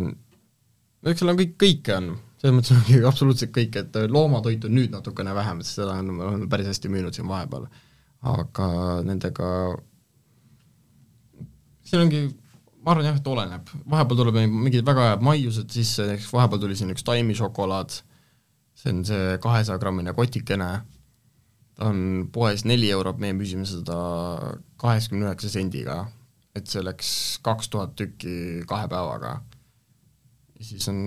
no 0.06 1.12
eks 1.12 1.24
seal 1.24 1.34
on 1.34 1.42
kõik, 1.42 1.58
kõike 1.62 1.98
on, 1.98 2.14
selles 2.38 2.56
mõttes 2.56 2.74
ongi 2.76 3.02
absoluutselt 3.10 3.54
kõik, 3.56 3.78
et 3.82 4.00
loomatoit 4.12 4.66
on 4.68 4.76
nüüd 4.78 4.94
natukene 4.94 5.34
vähem, 5.38 5.62
sest 5.66 5.82
seda 5.82 5.98
on, 5.98 6.12
me 6.18 6.26
oleme 6.32 6.50
päris 6.52 6.70
hästi 6.72 6.92
müünud 6.94 7.18
siin 7.18 7.30
vahepeal. 7.30 7.68
aga 8.28 8.68
nendega, 9.06 9.48
siin 11.86 12.02
ongi, 12.02 12.24
ma 12.82 12.94
arvan 12.94 13.10
jah, 13.12 13.18
et 13.20 13.30
oleneb, 13.30 13.72
vahepeal 13.90 14.22
tuleb 14.22 14.38
mingi- 14.40 14.64
mingid 14.68 14.86
väga 14.86 15.12
head 15.12 15.26
maiused 15.26 15.74
sisse, 15.74 16.06
näiteks 16.10 16.32
vahepeal 16.34 16.62
tuli 16.62 16.78
siin 16.78 16.94
üks 16.94 17.06
Taimi 17.06 17.38
šokolaad, 17.38 18.00
see 18.78 18.94
on 18.94 19.04
see 19.06 19.38
kahesajagrammine 19.42 20.14
kotikene, 20.18 20.72
ta 21.78 21.90
on 21.92 22.30
poes 22.34 22.66
neli 22.66 22.90
eurot, 22.94 23.22
meie 23.22 23.38
müüsime 23.38 23.66
seda 23.70 23.98
kaheksakümne 24.82 25.30
üheksa 25.30 25.54
sendiga, 25.54 26.00
et 26.58 26.70
see 26.70 26.82
läks 26.86 27.12
kaks 27.46 27.70
tuhat 27.70 27.94
tükki 27.98 28.66
kahe 28.70 28.90
päevaga 28.90 29.38
ja 30.58 30.66
siis 30.66 30.88
on, 30.90 31.00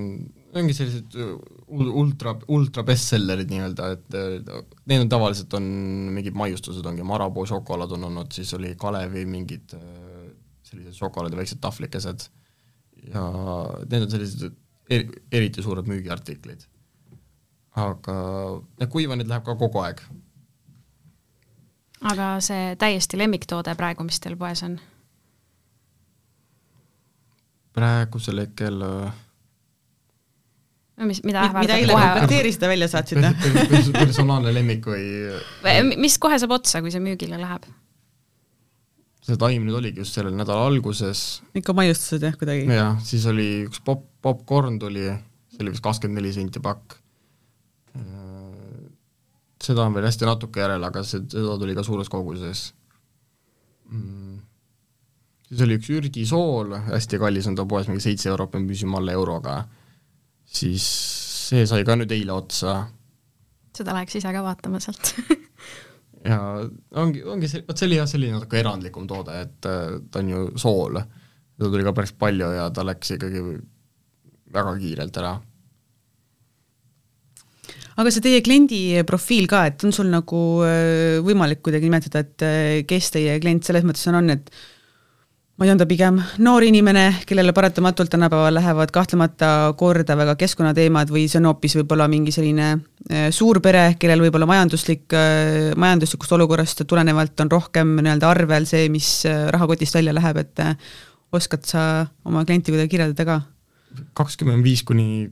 ongi 0.54 0.74
sellised 0.76 1.16
ul- 1.18 1.92
ultra, 2.02 2.36
ultra 2.54 2.84
bestsellerid 2.86 3.50
nii-öelda, 3.50 3.88
et 3.96 4.16
äh, 4.18 4.62
need 4.90 5.04
on 5.04 5.10
tavaliselt 5.10 5.54
on 5.58 5.66
mingid 6.14 6.38
maiustused, 6.38 6.86
ongi 6.86 7.06
Marabou 7.06 7.46
šokolaad 7.50 7.96
on 7.98 8.08
olnud, 8.10 8.30
siis 8.34 8.52
oli 8.58 8.74
Kalevi 8.78 9.24
mingid 9.26 9.74
äh, 9.74 10.30
sellised 10.70 10.98
šokolaadi 11.00 11.38
väiksed 11.40 11.62
tahvlikesed 11.62 12.28
ja 13.10 13.24
need 13.90 14.04
on 14.04 14.10
sellised 14.12 14.50
eri, 14.90 15.08
eriti 15.32 15.62
suured 15.62 15.88
müügiartiklid. 15.90 16.66
aga 17.80 18.14
need 18.80 18.90
kuivanid 18.90 19.28
läheb 19.30 19.44
ka 19.46 19.54
kogu 19.58 19.82
aeg. 19.82 20.02
aga 22.12 22.32
see 22.44 22.76
täiesti 22.78 23.18
lemmiktoode 23.18 23.74
praegu, 23.78 24.06
mis 24.06 24.20
teil 24.20 24.36
poes 24.38 24.62
on? 24.66 24.78
äh, 24.78 24.86
praegusel 27.72 28.44
hetkel 28.44 28.82
äh, 28.82 29.12
mis, 31.08 31.22
mida 31.24 31.44
mida 31.46 31.48
ähvardab 31.48 31.76
eile 31.76 31.94
kohe 31.96 32.08
komplekteerisida 32.14 32.70
välja 32.70 32.88
saatsid, 32.92 33.22
jah? 33.24 33.36
pers- 33.70 33.92
personaalne 33.94 34.54
lemmik 34.54 34.88
või 34.90 35.04
Või 35.64 36.00
mis 36.06 36.18
kohe 36.22 36.38
saab 36.42 36.58
otsa, 36.58 36.82
kui 36.84 36.92
see 36.94 37.02
müügile 37.04 37.40
läheb? 37.40 37.68
see 39.30 39.38
taim 39.40 39.66
nüüd 39.66 39.76
oligi 39.78 40.02
just 40.02 40.16
sellel 40.16 40.34
nädala 40.36 40.64
alguses 40.70 41.42
ikka 41.56 41.74
maiustused 41.76 42.24
jah, 42.24 42.36
kuidagi? 42.40 42.66
jah, 42.72 42.96
siis 43.04 43.26
oli 43.30 43.66
üks 43.66 43.82
pop, 43.84 44.06
popkorn 44.24 44.78
tuli, 44.80 45.06
see 45.52 45.64
oli 45.64 45.74
vist 45.74 45.84
kakskümmend 45.84 46.20
neli 46.20 46.32
senti 46.34 46.62
pakk. 46.64 46.96
seda 49.60 49.84
on 49.84 49.96
veel 49.96 50.08
hästi 50.08 50.28
natuke 50.28 50.62
järel, 50.62 50.84
aga 50.88 51.04
see, 51.04 51.24
seda 51.28 51.56
tuli 51.60 51.76
ka 51.76 51.84
suures 51.86 52.08
koguses 52.12 52.70
mm.. 53.90 54.38
siis 55.50 55.64
oli 55.66 55.76
üks 55.80 55.92
ürgisool, 55.98 56.74
hästi 56.88 57.20
kallis 57.20 57.50
on 57.50 57.58
ta 57.58 57.66
poes, 57.68 57.90
mingi 57.90 58.04
seitse 58.04 58.30
eurot, 58.32 58.54
me 58.54 58.64
müüsime 58.64 58.98
alla 59.00 59.16
euroga. 59.16 59.60
Siis 60.50 60.86
see 61.50 61.66
sai 61.68 61.84
ka 61.86 61.96
nüüd 61.98 62.12
eile 62.14 62.34
otsa. 62.34 62.82
Seda 63.76 63.94
läheks 63.96 64.18
ise 64.18 64.32
ka 64.34 64.42
vaatama 64.44 64.82
sealt. 64.82 65.14
Ja 66.20 66.36
ongi, 67.00 67.22
ongi 67.24 67.48
see, 67.48 67.62
vot 67.64 67.80
see 67.80 67.86
oli 67.88 67.96
jah, 67.96 68.08
selline 68.08 68.36
natuke 68.36 68.58
erandlikum 68.60 69.06
toode, 69.08 69.38
et 69.40 69.68
äh, 69.68 69.94
ta 70.12 70.20
on 70.20 70.28
ju 70.28 70.40
sool, 70.60 70.98
seda 71.56 71.70
tuli 71.72 71.86
ka 71.86 71.94
päris 71.96 72.12
palju 72.12 72.50
ja 72.58 72.66
ta 72.76 72.84
läks 72.84 73.14
ikkagi 73.14 73.40
väga 74.52 74.74
kiirelt 74.82 75.20
ära. 75.22 75.30
aga 78.00 78.12
see 78.12 78.24
teie 78.24 78.42
kliendi 78.44 78.82
profiil 79.08 79.48
ka, 79.48 79.62
et 79.70 79.80
on 79.88 79.96
sul 79.96 80.12
nagu 80.12 80.42
äh, 80.66 81.22
võimalik 81.24 81.64
kuidagi 81.64 81.88
nimetada, 81.88 82.20
et 82.26 82.44
äh, 82.44 82.74
kes 82.88 83.10
teie 83.16 83.40
klient 83.40 83.64
selles 83.64 83.88
mõttes 83.88 84.04
on, 84.12 84.20
on, 84.20 84.36
et 84.36 84.52
ma 85.60 85.66
ei 85.66 85.68
tea, 85.68 85.74
on 85.74 85.80
ta 85.82 85.84
pigem 85.84 86.18
noor 86.40 86.64
inimene, 86.64 87.02
kellele 87.28 87.52
paratamatult 87.52 88.08
tänapäeval 88.08 88.54
lähevad 88.56 88.90
kahtlemata 88.90 89.48
korda 89.76 90.14
väga 90.16 90.32
keskkonnateemad 90.40 91.10
või 91.12 91.26
see 91.28 91.36
on 91.36 91.50
hoopis 91.50 91.74
võib-olla 91.76 92.06
mingi 92.08 92.32
selline 92.32 92.68
äh, 93.12 93.26
suur 93.28 93.58
pere, 93.60 93.82
kellel 94.00 94.22
võib-olla 94.24 94.46
majanduslik, 94.48 95.12
majanduslikust 95.76 96.32
olukorrast 96.32 96.80
tulenevalt 96.88 97.44
on 97.44 97.52
rohkem 97.52 97.92
nii-öelda 97.98 98.30
arvel 98.32 98.64
see, 98.70 98.86
mis 98.88 99.10
rahakotist 99.52 99.98
välja 99.98 100.14
läheb, 100.16 100.40
et 100.40 100.62
oskad 101.36 101.68
sa 101.68 101.82
oma 102.24 102.46
klienti 102.48 102.72
kuidagi 102.72 102.94
kirjeldada 102.94 103.26
ka? 103.28 103.36
kakskümmend 104.16 104.64
viis 104.64 104.80
kuni 104.86 105.28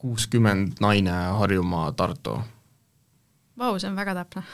kuuskümmend 0.00 0.82
naine 0.84 1.14
Harjumaa, 1.38 1.92
Tartu. 1.96 2.36
Vau, 3.56 3.78
see 3.80 3.88
on 3.88 3.96
väga 3.96 4.18
täpne 4.18 4.44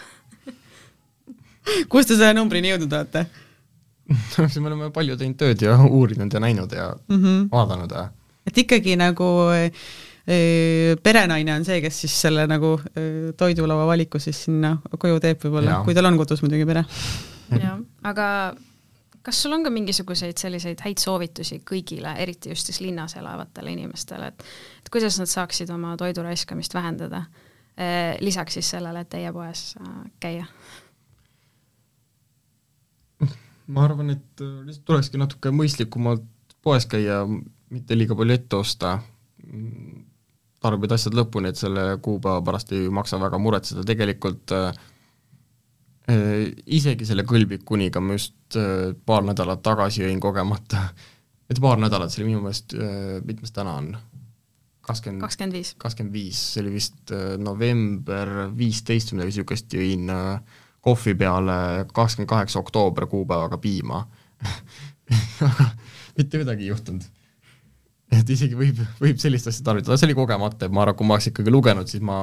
kust 1.90 2.12
te 2.12 2.14
selle 2.14 2.36
numbrini 2.38 2.70
jõudnud 2.70 2.94
olete 2.94 3.24
me 4.60 4.68
oleme 4.70 4.90
palju 4.94 5.16
teinud 5.16 5.38
tööd 5.40 5.62
ja 5.66 5.78
uurinud 5.98 6.32
ja 6.32 6.42
näinud 6.42 6.72
ja 6.72 6.90
mm 7.08 7.22
-hmm. 7.22 7.48
vaadanud 7.52 7.90
ja 7.90 8.08
et 8.46 8.58
ikkagi 8.58 8.96
nagu 8.96 9.26
e, 9.56 9.70
perenaine 11.02 11.54
on 11.54 11.64
see, 11.64 11.80
kes 11.80 12.00
siis 12.04 12.20
selle 12.26 12.46
nagu 12.46 12.76
e, 12.94 13.32
toidulaua 13.36 13.86
valiku 13.86 14.18
siis 14.18 14.44
sinna 14.44 14.76
koju 14.98 15.20
teeb 15.20 15.42
võib-olla, 15.44 15.82
kui 15.84 15.94
tal 15.94 16.06
on 16.06 16.18
kodus 16.18 16.42
muidugi 16.42 16.66
pere. 16.66 16.84
jah, 17.50 17.78
aga 18.02 18.28
kas 19.26 19.42
sul 19.42 19.56
on 19.56 19.64
ka 19.66 19.72
mingisuguseid 19.74 20.38
selliseid 20.38 20.82
häid 20.86 21.02
soovitusi 21.02 21.60
kõigile, 21.66 22.14
eriti 22.22 22.52
just 22.52 22.70
siis 22.70 22.80
linnas 22.84 23.16
elavatele 23.18 23.74
inimestele, 23.74 24.30
et 24.30 24.46
et 24.84 24.90
kuidas 24.92 25.18
nad 25.18 25.30
saaksid 25.30 25.70
oma 25.74 25.96
toidu 25.98 26.22
raiskamist 26.22 26.74
vähendada, 26.74 27.24
eh, 27.74 28.14
lisaks 28.22 28.54
siis 28.54 28.70
sellele, 28.76 29.02
et 29.02 29.10
teie 29.10 29.32
poes 29.34 29.72
äh, 29.80 29.94
käia? 30.22 30.46
Ma 33.66 33.84
arvan, 33.86 34.14
et 34.16 34.42
äh, 34.44 34.56
lihtsalt 34.66 34.86
tulekski 34.92 35.20
natuke 35.20 35.52
mõistlikumalt 35.54 36.26
poes 36.62 36.86
käia, 36.90 37.22
mitte 37.70 37.98
liiga 37.98 38.16
palju 38.18 38.34
ette 38.34 38.58
osta, 38.58 38.98
tarbida 40.62 40.96
asjad 40.98 41.14
lõpuni, 41.14 41.52
et 41.52 41.60
selle 41.60 41.88
kuupäeva 42.02 42.42
pärast 42.42 42.72
ei 42.74 42.88
maksa 42.90 43.20
väga 43.22 43.38
muretseda, 43.38 43.84
tegelikult 43.86 44.54
äh, 44.56 44.70
Äh, 46.06 46.52
isegi 46.70 47.02
selle 47.02 47.24
kõlbikuniga 47.26 47.98
ma 47.98 48.14
just 48.14 48.54
äh, 48.54 48.92
paar 48.94 49.24
nädalat 49.26 49.64
tagasi 49.66 50.04
jõin 50.04 50.20
kogemata, 50.22 50.84
et 51.50 51.58
paar 51.62 51.80
nädalat, 51.82 52.12
see 52.12 52.22
oli 52.22 52.30
minu 52.30 52.44
meelest, 52.44 52.76
äh, 52.78 53.16
mitmes 53.26 53.54
täna 53.54 53.80
on? 53.80 53.96
kakskümmend, 54.86 55.24
kakskümmend 55.82 56.14
viis. 56.14 56.38
see 56.52 56.60
oli 56.62 56.76
vist 56.76 57.10
november 57.42 58.52
viisteist 58.54 59.08
või 59.10 59.16
midagi 59.16 59.32
niisugust, 59.32 59.74
jõin 59.74 60.12
kohvi 60.86 61.16
peale 61.18 61.58
kakskümmend 61.92 62.30
kaheksa 62.30 62.62
oktoober 62.62 63.08
kuupäevaga 63.10 63.58
piima 63.58 64.04
aga 65.46 65.70
mitte 66.18 66.42
midagi 66.42 66.66
ei 66.66 66.72
juhtunud. 66.72 67.06
et 68.16 68.30
isegi 68.30 68.58
võib, 68.58 68.82
võib 69.02 69.22
sellist 69.22 69.48
asja 69.50 69.64
tarvitada, 69.66 69.98
see 69.98 70.08
oli 70.10 70.18
kogemata, 70.18 70.66
et 70.66 70.74
ma 70.74 70.84
arvan, 70.84 70.98
kui 70.98 71.08
ma 71.08 71.16
oleks 71.16 71.32
ikkagi 71.32 71.54
lugenud, 71.54 71.88
siis 71.90 72.04
ma 72.04 72.18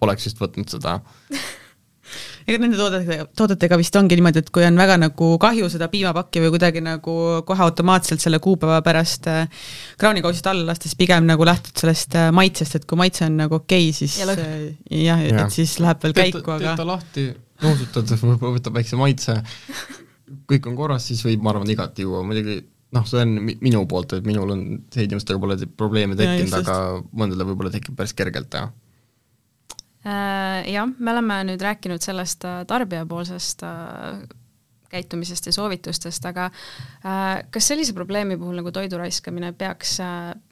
poleks 0.00 0.26
vist 0.28 0.40
võtnud 0.42 0.74
seda 0.74 0.98
ega 2.48 2.58
nende 2.60 2.76
toodetega, 2.76 3.26
toodetega 3.38 3.78
vist 3.80 3.96
ongi 3.96 4.18
niimoodi, 4.18 4.42
et 4.42 4.50
kui 4.54 4.66
on 4.66 4.76
väga 4.78 4.98
nagu 5.00 5.30
kahju 5.40 5.70
seda 5.72 5.88
piimapakki 5.92 6.42
või 6.44 6.52
kuidagi 6.56 6.82
nagu 6.84 7.14
kohe 7.46 7.64
automaatselt 7.64 8.24
selle 8.24 8.40
kuupäeva 8.44 8.82
pärast 8.84 9.30
äh, 9.30 9.64
kraanikausist 10.00 10.50
alla 10.50 10.68
lasta, 10.72 10.88
siis 10.88 10.98
pigem 10.98 11.30
nagu 11.30 11.46
lähtud 11.46 11.78
sellest 11.80 12.18
äh, 12.20 12.28
maitsest, 12.34 12.80
et 12.80 12.86
kui 12.90 13.00
maitse 13.00 13.26
on 13.28 13.38
nagu 13.44 13.60
okei 13.62 13.88
okay,, 13.88 13.96
siis 13.96 14.18
ja 14.20 14.28
äh, 14.34 14.68
jah 15.06 15.24
ja., 15.24 15.46
et 15.46 15.56
siis 15.56 15.78
läheb 15.82 16.02
veel 16.04 16.16
käiku, 16.20 16.44
aga 16.44 16.60
teed 16.66 16.82
ta 16.82 16.88
lahti, 16.90 17.28
nuusutad, 17.62 18.10
võtab 18.42 18.74
väikse 18.74 18.98
maitse, 18.98 19.38
kõik 20.50 20.66
on 20.70 20.78
korras, 20.78 21.06
siis 21.10 21.22
võib, 21.26 21.42
ma 21.44 21.54
arvan, 21.54 21.70
igati 21.70 22.06
juua, 22.06 22.24
muidugi 22.26 22.62
noh, 22.94 23.08
see 23.08 23.24
on 23.24 23.34
minu 23.62 23.82
poolt, 23.90 24.16
et 24.18 24.26
minul 24.26 24.54
on 24.54 24.64
see 24.94 25.08
inimestega 25.08 25.40
pole 25.42 25.58
probleeme 25.78 26.16
tekkinud, 26.18 26.54
aga 26.60 26.78
mõndadel 27.12 27.48
võib-olla 27.50 27.74
tekib 27.74 27.98
päris 27.98 28.14
kergelt, 28.16 28.54
jah. 28.54 28.72
Äh, 30.04 30.68
jah, 30.68 30.88
me 30.98 31.14
oleme 31.14 31.40
nüüd 31.48 31.62
rääkinud 31.64 32.04
sellest 32.04 32.44
äh, 32.44 32.62
tarbijapoolsest 32.68 33.64
äh, 33.64 34.18
käitumisest 34.92 35.48
ja 35.48 35.52
soovitustest, 35.56 36.26
aga 36.28 36.44
kas 37.50 37.66
sellise 37.66 37.96
probleemi 37.96 38.36
puhul 38.38 38.60
nagu 38.60 38.70
toidu 38.70 39.00
raiskamine 39.00 39.48
peaks 39.58 39.96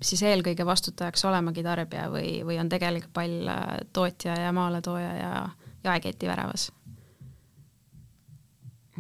siis 0.02 0.22
eelkõige 0.26 0.66
vastutajaks 0.66 1.22
olemagi 1.28 1.62
tarbija 1.62 2.08
või, 2.10 2.40
või 2.42 2.58
on 2.58 2.72
tegelik 2.72 3.06
pall 3.14 3.46
tootja 3.94 4.34
ja 4.40 4.50
maaletooja 4.56 5.12
ja 5.20 5.30
jaeketi 5.84 6.26
väravas? 6.26 6.72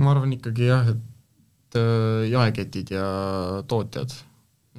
Ma 0.02 0.12
arvan 0.14 0.34
ikkagi 0.36 0.68
jah, 0.68 0.92
et 0.92 1.78
jaeketid 2.28 2.92
ja 2.92 3.06
tootjad, 3.68 4.12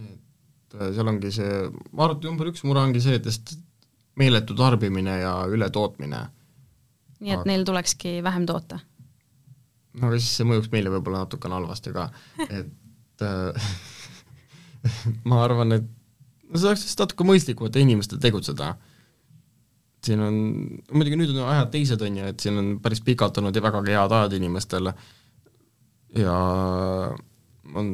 et 0.03 0.77
seal 0.93 1.09
ongi 1.09 1.31
see, 1.33 1.67
ma 1.91 2.05
arvan, 2.07 2.19
et 2.19 2.27
number 2.29 2.49
üks 2.51 2.63
mure 2.67 2.83
ongi 2.83 3.01
see, 3.03 3.17
et 3.17 3.55
meeletu 4.19 4.55
tarbimine 4.57 5.17
ja 5.23 5.33
ületootmine. 5.49 6.21
nii 7.23 7.33
et 7.33 7.39
aga... 7.39 7.49
neil 7.49 7.65
tulekski 7.65 8.19
vähem 8.25 8.45
toota? 8.49 8.79
no 9.97 10.09
aga 10.09 10.19
siis 10.19 10.37
see 10.37 10.47
mõjuks 10.49 10.71
meile 10.73 10.93
võib-olla 10.93 11.23
natukene 11.25 11.57
halvasti 11.57 11.93
ka, 11.95 12.07
et 12.59 13.25
äh, 13.25 13.67
ma 15.29 15.43
arvan, 15.45 15.77
et 15.79 15.89
no 16.49 16.59
see 16.59 16.69
oleks 16.69 16.85
lihtsalt 16.85 17.07
natuke 17.07 17.27
mõistlikumate 17.27 17.81
inimestel 17.83 18.21
tegutseda. 18.23 18.73
Siin 20.03 20.21
on, 20.23 20.37
muidugi 20.91 21.19
nüüd 21.19 21.33
on 21.35 21.47
ajad 21.47 21.71
teised, 21.73 22.01
on 22.03 22.19
ju, 22.19 22.29
et 22.33 22.43
siin 22.43 22.59
on 22.59 22.69
päris 22.83 23.01
pikalt 23.05 23.37
olnud 23.39 23.59
vägagi 23.63 23.95
head 23.95 24.15
ajad 24.19 24.37
inimestel 24.39 24.91
ja 26.19 26.37
on 27.73 27.89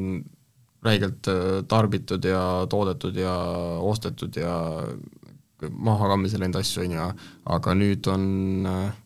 räigelt 0.83 1.27
äh, 1.27 1.59
tarbitud 1.67 2.25
ja 2.25 2.41
toodetud 2.69 3.15
ja 3.19 3.35
ostetud 3.83 4.35
ja 4.39 4.55
maha 5.69 6.07
kammisel 6.13 6.43
neid 6.43 6.55
asju, 6.55 6.85
on 6.85 6.95
ju, 6.95 7.07
aga 7.57 7.75
nüüd 7.75 8.07
on 8.11 8.25
äh, 8.69 8.99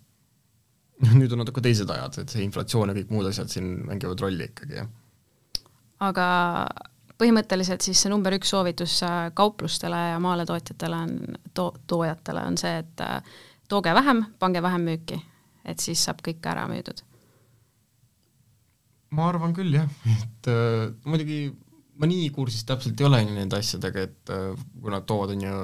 nüüd 1.19 1.33
on 1.33 1.43
natuke 1.43 1.63
teised 1.65 1.89
ajad, 1.89 2.21
et 2.21 2.33
see 2.33 2.45
inflatsioon 2.45 2.91
ja 2.91 2.97
kõik 2.97 3.13
muud 3.13 3.29
asjad 3.29 3.51
siin 3.51 3.75
mängivad 3.87 4.21
rolli 4.23 4.47
ikkagi. 4.51 4.85
aga 6.03 6.27
põhimõtteliselt 7.21 7.85
siis 7.85 8.01
see 8.03 8.11
number 8.11 8.35
üks 8.37 8.53
soovitus 8.53 8.99
äh, 9.05 9.29
kauplustele 9.37 9.99
ja 10.13 10.19
maaletootjatele 10.23 11.01
on, 11.05 11.17
to-, 11.53 11.73
toojatele 11.87 12.45
on 12.49 12.59
see, 12.59 12.75
et 12.83 13.03
äh, 13.05 13.33
tooge 13.69 13.93
vähem, 13.95 14.25
pange 14.39 14.61
vähem 14.63 14.87
müüki, 14.89 15.19
et 15.65 15.83
siis 15.83 16.03
saab 16.03 16.23
kõik 16.25 16.45
ära 16.49 16.67
müüdud? 16.71 17.03
ma 19.13 19.27
arvan 19.29 19.53
küll 19.53 19.75
jah, 19.75 19.89
et 20.17 20.49
äh, 20.51 20.87
muidugi 21.05 21.43
ma 22.01 22.09
nii 22.09 22.31
kursis 22.33 22.65
täpselt 22.67 22.99
ei 22.99 23.07
ole 23.07 23.21
nende 23.27 23.59
asjadega, 23.59 24.07
et 24.07 24.33
äh, 24.33 24.65
kui 24.81 24.93
nad 24.93 25.05
toovad, 25.09 25.35
on 25.35 25.45
ju, 25.45 25.59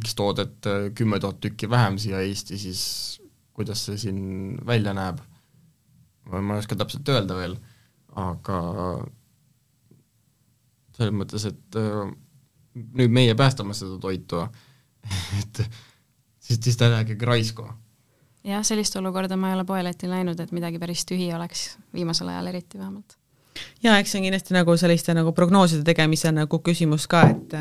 X 0.00 0.16
toodet 0.18 0.66
äh, 0.66 0.88
kümme 0.98 1.20
tuhat 1.22 1.38
tükki 1.44 1.70
vähem 1.70 1.98
siia 2.02 2.24
Eesti, 2.26 2.58
siis 2.58 2.82
kuidas 3.56 3.84
see 3.86 4.00
siin 4.00 4.18
välja 4.66 4.92
näeb, 4.96 5.22
ma 6.26 6.56
ei 6.56 6.58
oska 6.58 6.76
täpselt 6.78 7.08
öelda 7.14 7.38
veel, 7.38 7.54
aga 8.18 8.58
selles 10.96 11.14
mõttes, 11.16 11.46
et 11.50 11.78
äh, 11.80 12.00
nüüd 12.96 13.12
meie 13.12 13.34
päästame 13.38 13.76
seda 13.76 13.98
toitu, 14.02 14.42
et 15.40 15.62
siis, 16.40 16.60
siis 16.60 16.76
ta 16.76 16.90
läheb 16.92 17.10
ikkagi 17.10 17.28
raisku. 17.28 17.68
jah, 18.46 18.64
sellist 18.66 18.96
olukorda 18.96 19.38
ma 19.40 19.52
ei 19.52 19.58
ole 19.58 19.66
poeletil 19.68 20.12
näinud, 20.12 20.40
et 20.40 20.52
midagi 20.56 20.80
päris 20.82 21.06
tühi 21.08 21.30
oleks, 21.34 21.68
viimasel 21.94 22.32
ajal 22.32 22.52
eriti 22.52 22.78
vähemalt. 22.78 23.18
jaa, 23.82 23.98
eks 23.98 24.12
see 24.14 24.20
on 24.20 24.28
kindlasti 24.28 24.56
nagu 24.56 24.76
selliste 24.76 25.16
nagu 25.16 25.32
prognooside 25.36 25.84
tegemise 25.86 26.32
nagu 26.34 26.62
küsimus 26.64 27.08
ka, 27.10 27.26
et 27.32 27.58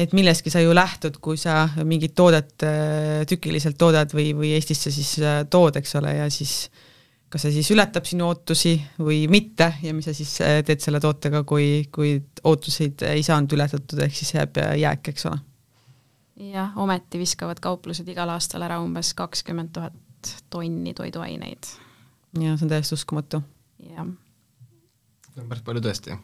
et 0.00 0.14
millestki 0.16 0.52
sa 0.52 0.62
ju 0.62 0.74
lähtud, 0.74 1.18
kui 1.22 1.36
sa 1.40 1.64
mingit 1.84 2.14
toodet 2.16 2.64
äh, 2.64 3.24
tükiliselt 3.28 3.78
toodad 3.78 4.12
või, 4.14 4.30
või 4.36 4.54
Eestisse 4.56 4.92
siis 4.94 5.16
äh, 5.18 5.42
tood, 5.50 5.76
eks 5.80 5.96
ole, 6.00 6.14
ja 6.22 6.28
siis 6.32 6.70
kas 7.30 7.44
see 7.46 7.54
siis 7.60 7.70
ületab 7.74 8.08
sinu 8.08 8.26
ootusi 8.26 8.74
või 8.98 9.22
mitte 9.30 9.70
ja 9.84 9.94
mis 9.94 10.08
sa 10.08 10.14
siis 10.16 10.32
äh, 10.44 10.60
teed 10.66 10.82
selle 10.82 11.00
tootega, 11.02 11.44
kui, 11.46 11.86
kui 11.92 12.16
ootuseid 12.44 13.06
ei 13.10 13.22
saanud 13.26 13.54
ületatud, 13.54 14.02
ehk 14.02 14.16
siis 14.16 14.34
jääb 14.34 14.58
jääk, 14.80 15.12
eks 15.12 15.28
ole? 15.30 15.38
jah, 16.50 16.72
ometi 16.80 17.20
viskavad 17.20 17.60
kauplused 17.62 18.08
igal 18.08 18.32
aastal 18.32 18.64
ära 18.64 18.80
umbes 18.82 19.12
kakskümmend 19.14 19.74
tuhat 19.76 20.32
tonni 20.50 20.94
toiduaineid. 20.96 21.70
jah, 22.40 22.56
see 22.56 22.66
on 22.66 22.72
täiesti 22.72 22.96
uskumatu. 22.96 23.42
jah. 23.90 24.08
see 25.34 25.42
on 25.44 25.48
päris 25.48 25.64
palju 25.66 25.84
tõesti. 25.84 26.16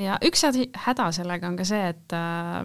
ja 0.00 0.18
üks 0.26 0.46
häda 0.86 1.10
sellega 1.16 1.50
on 1.50 1.58
ka 1.60 1.68
see, 1.68 1.92
et 1.94 2.16
äh, 2.16 2.62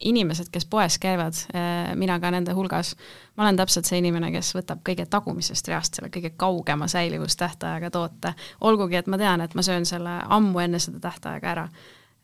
inimesed, 0.00 0.48
kes 0.52 0.64
poes 0.70 0.96
käivad, 0.98 1.36
eh, 1.54 1.94
mina 1.94 2.18
ka 2.20 2.30
nende 2.32 2.54
hulgas, 2.56 2.94
ma 3.36 3.44
olen 3.44 3.58
täpselt 3.60 3.88
see 3.88 4.00
inimene, 4.00 4.30
kes 4.32 4.54
võtab 4.56 4.80
kõige 4.86 5.04
tagumisest 5.10 5.68
reast 5.68 5.98
selle 5.98 6.08
kõige 6.12 6.32
kaugema 6.40 6.88
säilivustähtajaga 6.88 7.90
toote, 7.92 8.34
olgugi 8.60 8.96
et 8.96 9.10
ma 9.12 9.18
tean, 9.20 9.44
et 9.44 9.54
ma 9.54 9.62
söön 9.62 9.84
selle 9.88 10.16
ammu 10.24 10.62
enne 10.64 10.80
seda 10.80 11.00
tähtaega 11.04 11.50
ära. 11.52 11.68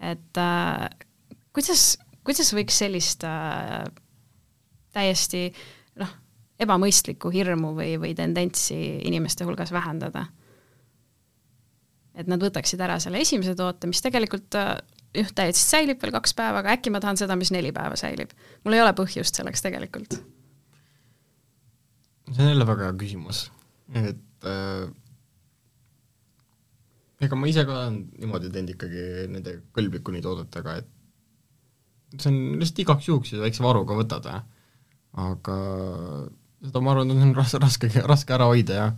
et 0.01 0.41
äh, 0.41 0.89
kuidas, 1.53 1.99
kuidas 2.24 2.53
võiks 2.55 2.79
sellist 2.79 3.24
äh, 3.24 3.85
täiesti 4.93 5.53
noh, 6.01 6.16
ebamõistlikku 6.61 7.31
hirmu 7.31 7.74
või, 7.77 7.97
või 8.01 8.14
tendentsi 8.16 8.77
inimeste 9.05 9.45
hulgas 9.45 9.72
vähendada. 9.72 10.27
et 12.14 12.27
nad 12.27 12.41
võtaksid 12.41 12.81
ära 12.81 12.99
selle 13.01 13.20
esimese 13.20 13.55
toote, 13.55 13.87
mis 13.87 14.01
tegelikult 14.01 14.55
jah, 15.17 15.33
täiesti 15.37 15.62
säilib 15.62 16.03
veel 16.03 16.14
kaks 16.14 16.35
päeva, 16.37 16.62
aga 16.62 16.75
äkki 16.77 16.93
ma 16.95 17.01
tahan 17.03 17.19
seda, 17.21 17.37
mis 17.39 17.53
neli 17.55 17.73
päeva 17.77 17.99
säilib. 17.99 18.35
mul 18.64 18.77
ei 18.77 18.83
ole 18.85 18.93
põhjust 18.99 19.39
selleks 19.41 19.64
tegelikult. 19.64 20.21
see 22.33 22.43
on 22.43 22.53
jälle 22.53 22.67
väga 22.67 22.89
hea 22.89 22.99
küsimus, 23.01 23.47
et 23.95 24.49
äh, 24.51 24.87
ega 27.27 27.39
ma 27.39 27.49
ise 27.51 27.64
ka 27.67 27.81
olen 27.81 28.01
niimoodi 28.19 28.53
teinud 28.53 28.75
ikkagi 28.75 29.05
nende 29.33 29.59
kõlblikuni 29.77 30.23
toodetega, 30.25 30.81
et 30.83 32.21
see 32.21 32.33
on 32.33 32.41
lihtsalt 32.61 32.83
igaks 32.85 33.09
juhuks 33.09 33.33
ju 33.33 33.43
väikse 33.43 33.64
varuga 33.64 33.97
võtad, 33.99 34.27
aga 35.17 35.61
seda 36.67 36.83
ma 36.83 36.93
arvan, 36.93 37.14
on 37.14 37.37
raske, 37.37 37.61
raske, 37.62 37.91
raske 38.05 38.37
ära 38.37 38.49
hoida 38.51 38.81
ja 38.81 38.89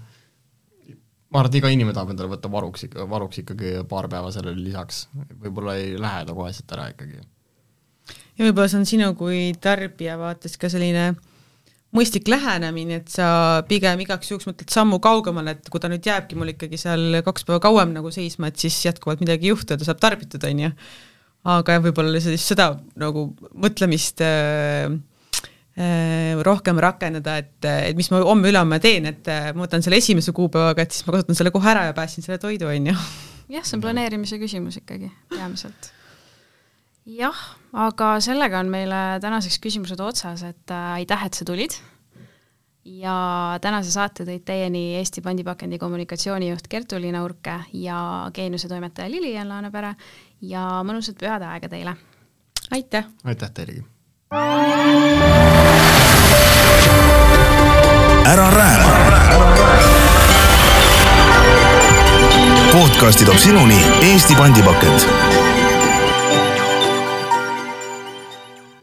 ma 1.29 1.41
arvan, 1.41 1.51
et 1.51 1.59
iga 1.61 1.73
inimene 1.73 1.97
tahab 1.97 2.13
endale 2.15 2.33
võtta 2.33 2.51
varuks 2.53 2.87
varuks 3.11 3.43
ikkagi 3.43 3.75
paar 3.89 4.09
päeva 4.13 4.31
sellele 4.35 4.61
lisaks, 4.61 5.07
võib-olla 5.43 5.77
ei 5.81 5.97
lähe 6.01 6.23
ta 6.29 6.37
koheselt 6.37 6.77
ära 6.77 6.89
ikkagi. 6.95 7.21
ja 8.39 8.47
võib-olla 8.47 8.69
see 8.71 8.81
on 8.83 8.89
sinu 8.89 9.11
kui 9.19 9.43
tarbija 9.61 10.17
vaates 10.21 10.57
ka 10.61 10.71
selline 10.73 11.11
mõistlik 11.97 12.29
lähenemine, 12.29 13.01
et 13.01 13.13
sa 13.13 13.27
pigem 13.69 14.01
igaks 14.05 14.29
juhuks 14.29 14.49
mõtled 14.49 14.73
sammu 14.73 14.99
kaugemale, 15.05 15.57
et 15.57 15.69
kui 15.73 15.81
ta 15.81 15.89
nüüd 15.89 16.05
jääbki 16.05 16.37
mul 16.37 16.53
ikkagi 16.53 16.81
seal 16.81 17.23
kaks 17.25 17.47
päeva 17.49 17.63
kauem 17.65 17.95
nagu 17.97 18.13
seisma, 18.13 18.51
et 18.51 18.61
siis 18.61 18.77
jätkuvalt 18.85 19.25
midagi 19.25 19.49
ei 19.49 19.55
juhtu 19.55 19.73
ja 19.73 19.81
ta 19.81 19.89
saab 19.89 20.03
tarbitud, 20.05 20.45
on 20.45 20.67
ju. 20.67 20.73
aga 21.49 21.77
jah, 21.77 21.85
võib-olla 21.87 22.13
lihtsalt 22.13 22.45
seda 22.45 22.73
nagu 23.01 23.31
mõtlemist 23.57 24.21
Äh, 24.25 24.99
rohkem 26.45 26.79
rakendada, 26.83 27.37
et, 27.39 27.59
et 27.65 27.99
mis 27.99 28.09
ma 28.11 28.23
homme-ülehomme 28.27 28.81
teen, 28.83 29.07
et 29.13 29.29
äh, 29.31 29.51
ma 29.55 29.67
võtan 29.67 29.85
selle 29.85 30.01
esimese 30.03 30.35
kuupäevaga, 30.37 30.83
et 30.85 30.95
siis 30.95 31.07
ma 31.07 31.15
kasutan 31.15 31.39
selle 31.39 31.53
kohe 31.55 31.71
ära 31.71 31.87
ja 31.89 31.95
päästsin 31.97 32.25
selle 32.27 32.41
toidu, 32.43 32.67
on 32.71 32.91
ju. 32.91 32.97
jah, 33.55 33.65
see 33.65 33.77
on 33.79 33.85
planeerimise 33.85 34.41
küsimus 34.41 34.81
ikkagi 34.81 35.11
peamiselt. 35.31 35.93
jah, 37.19 37.45
aga 37.87 38.17
sellega 38.25 38.59
on 38.63 38.73
meile 38.73 39.03
tänaseks 39.23 39.61
küsimused 39.63 40.03
otsas, 40.03 40.43
et 40.49 40.75
äh, 40.75 40.99
aitäh, 40.99 41.29
et 41.29 41.39
sa 41.39 41.47
tulid. 41.47 41.77
ja 42.89 43.15
tänase 43.63 43.93
saate 43.93 44.25
tõid 44.27 44.43
teieni 44.49 44.97
Eesti 44.99 45.23
Pandipakendi 45.23 45.79
kommunikatsioonijuht 45.79 46.67
Kertu-Liina 46.73 47.21
Urke 47.23 47.61
ja 47.77 48.01
Geeniuse 48.35 48.69
toimetaja 48.69 49.11
Lilian 49.13 49.53
Laanepere 49.53 49.95
ja 50.41 50.65
mõnusat 50.83 51.21
pühade 51.21 51.47
aega 51.53 51.71
teile! 51.71 51.95
aitäh! 52.73 53.07
aitäh 53.25 53.55
teilegi! 53.55 53.87
Ära 58.29 58.51
rääma. 58.51 58.93
podcasti 62.73 63.25
toob 63.25 63.39
sinuni 63.39 63.85
Eesti 64.03 64.37
pandipakend 64.37 65.01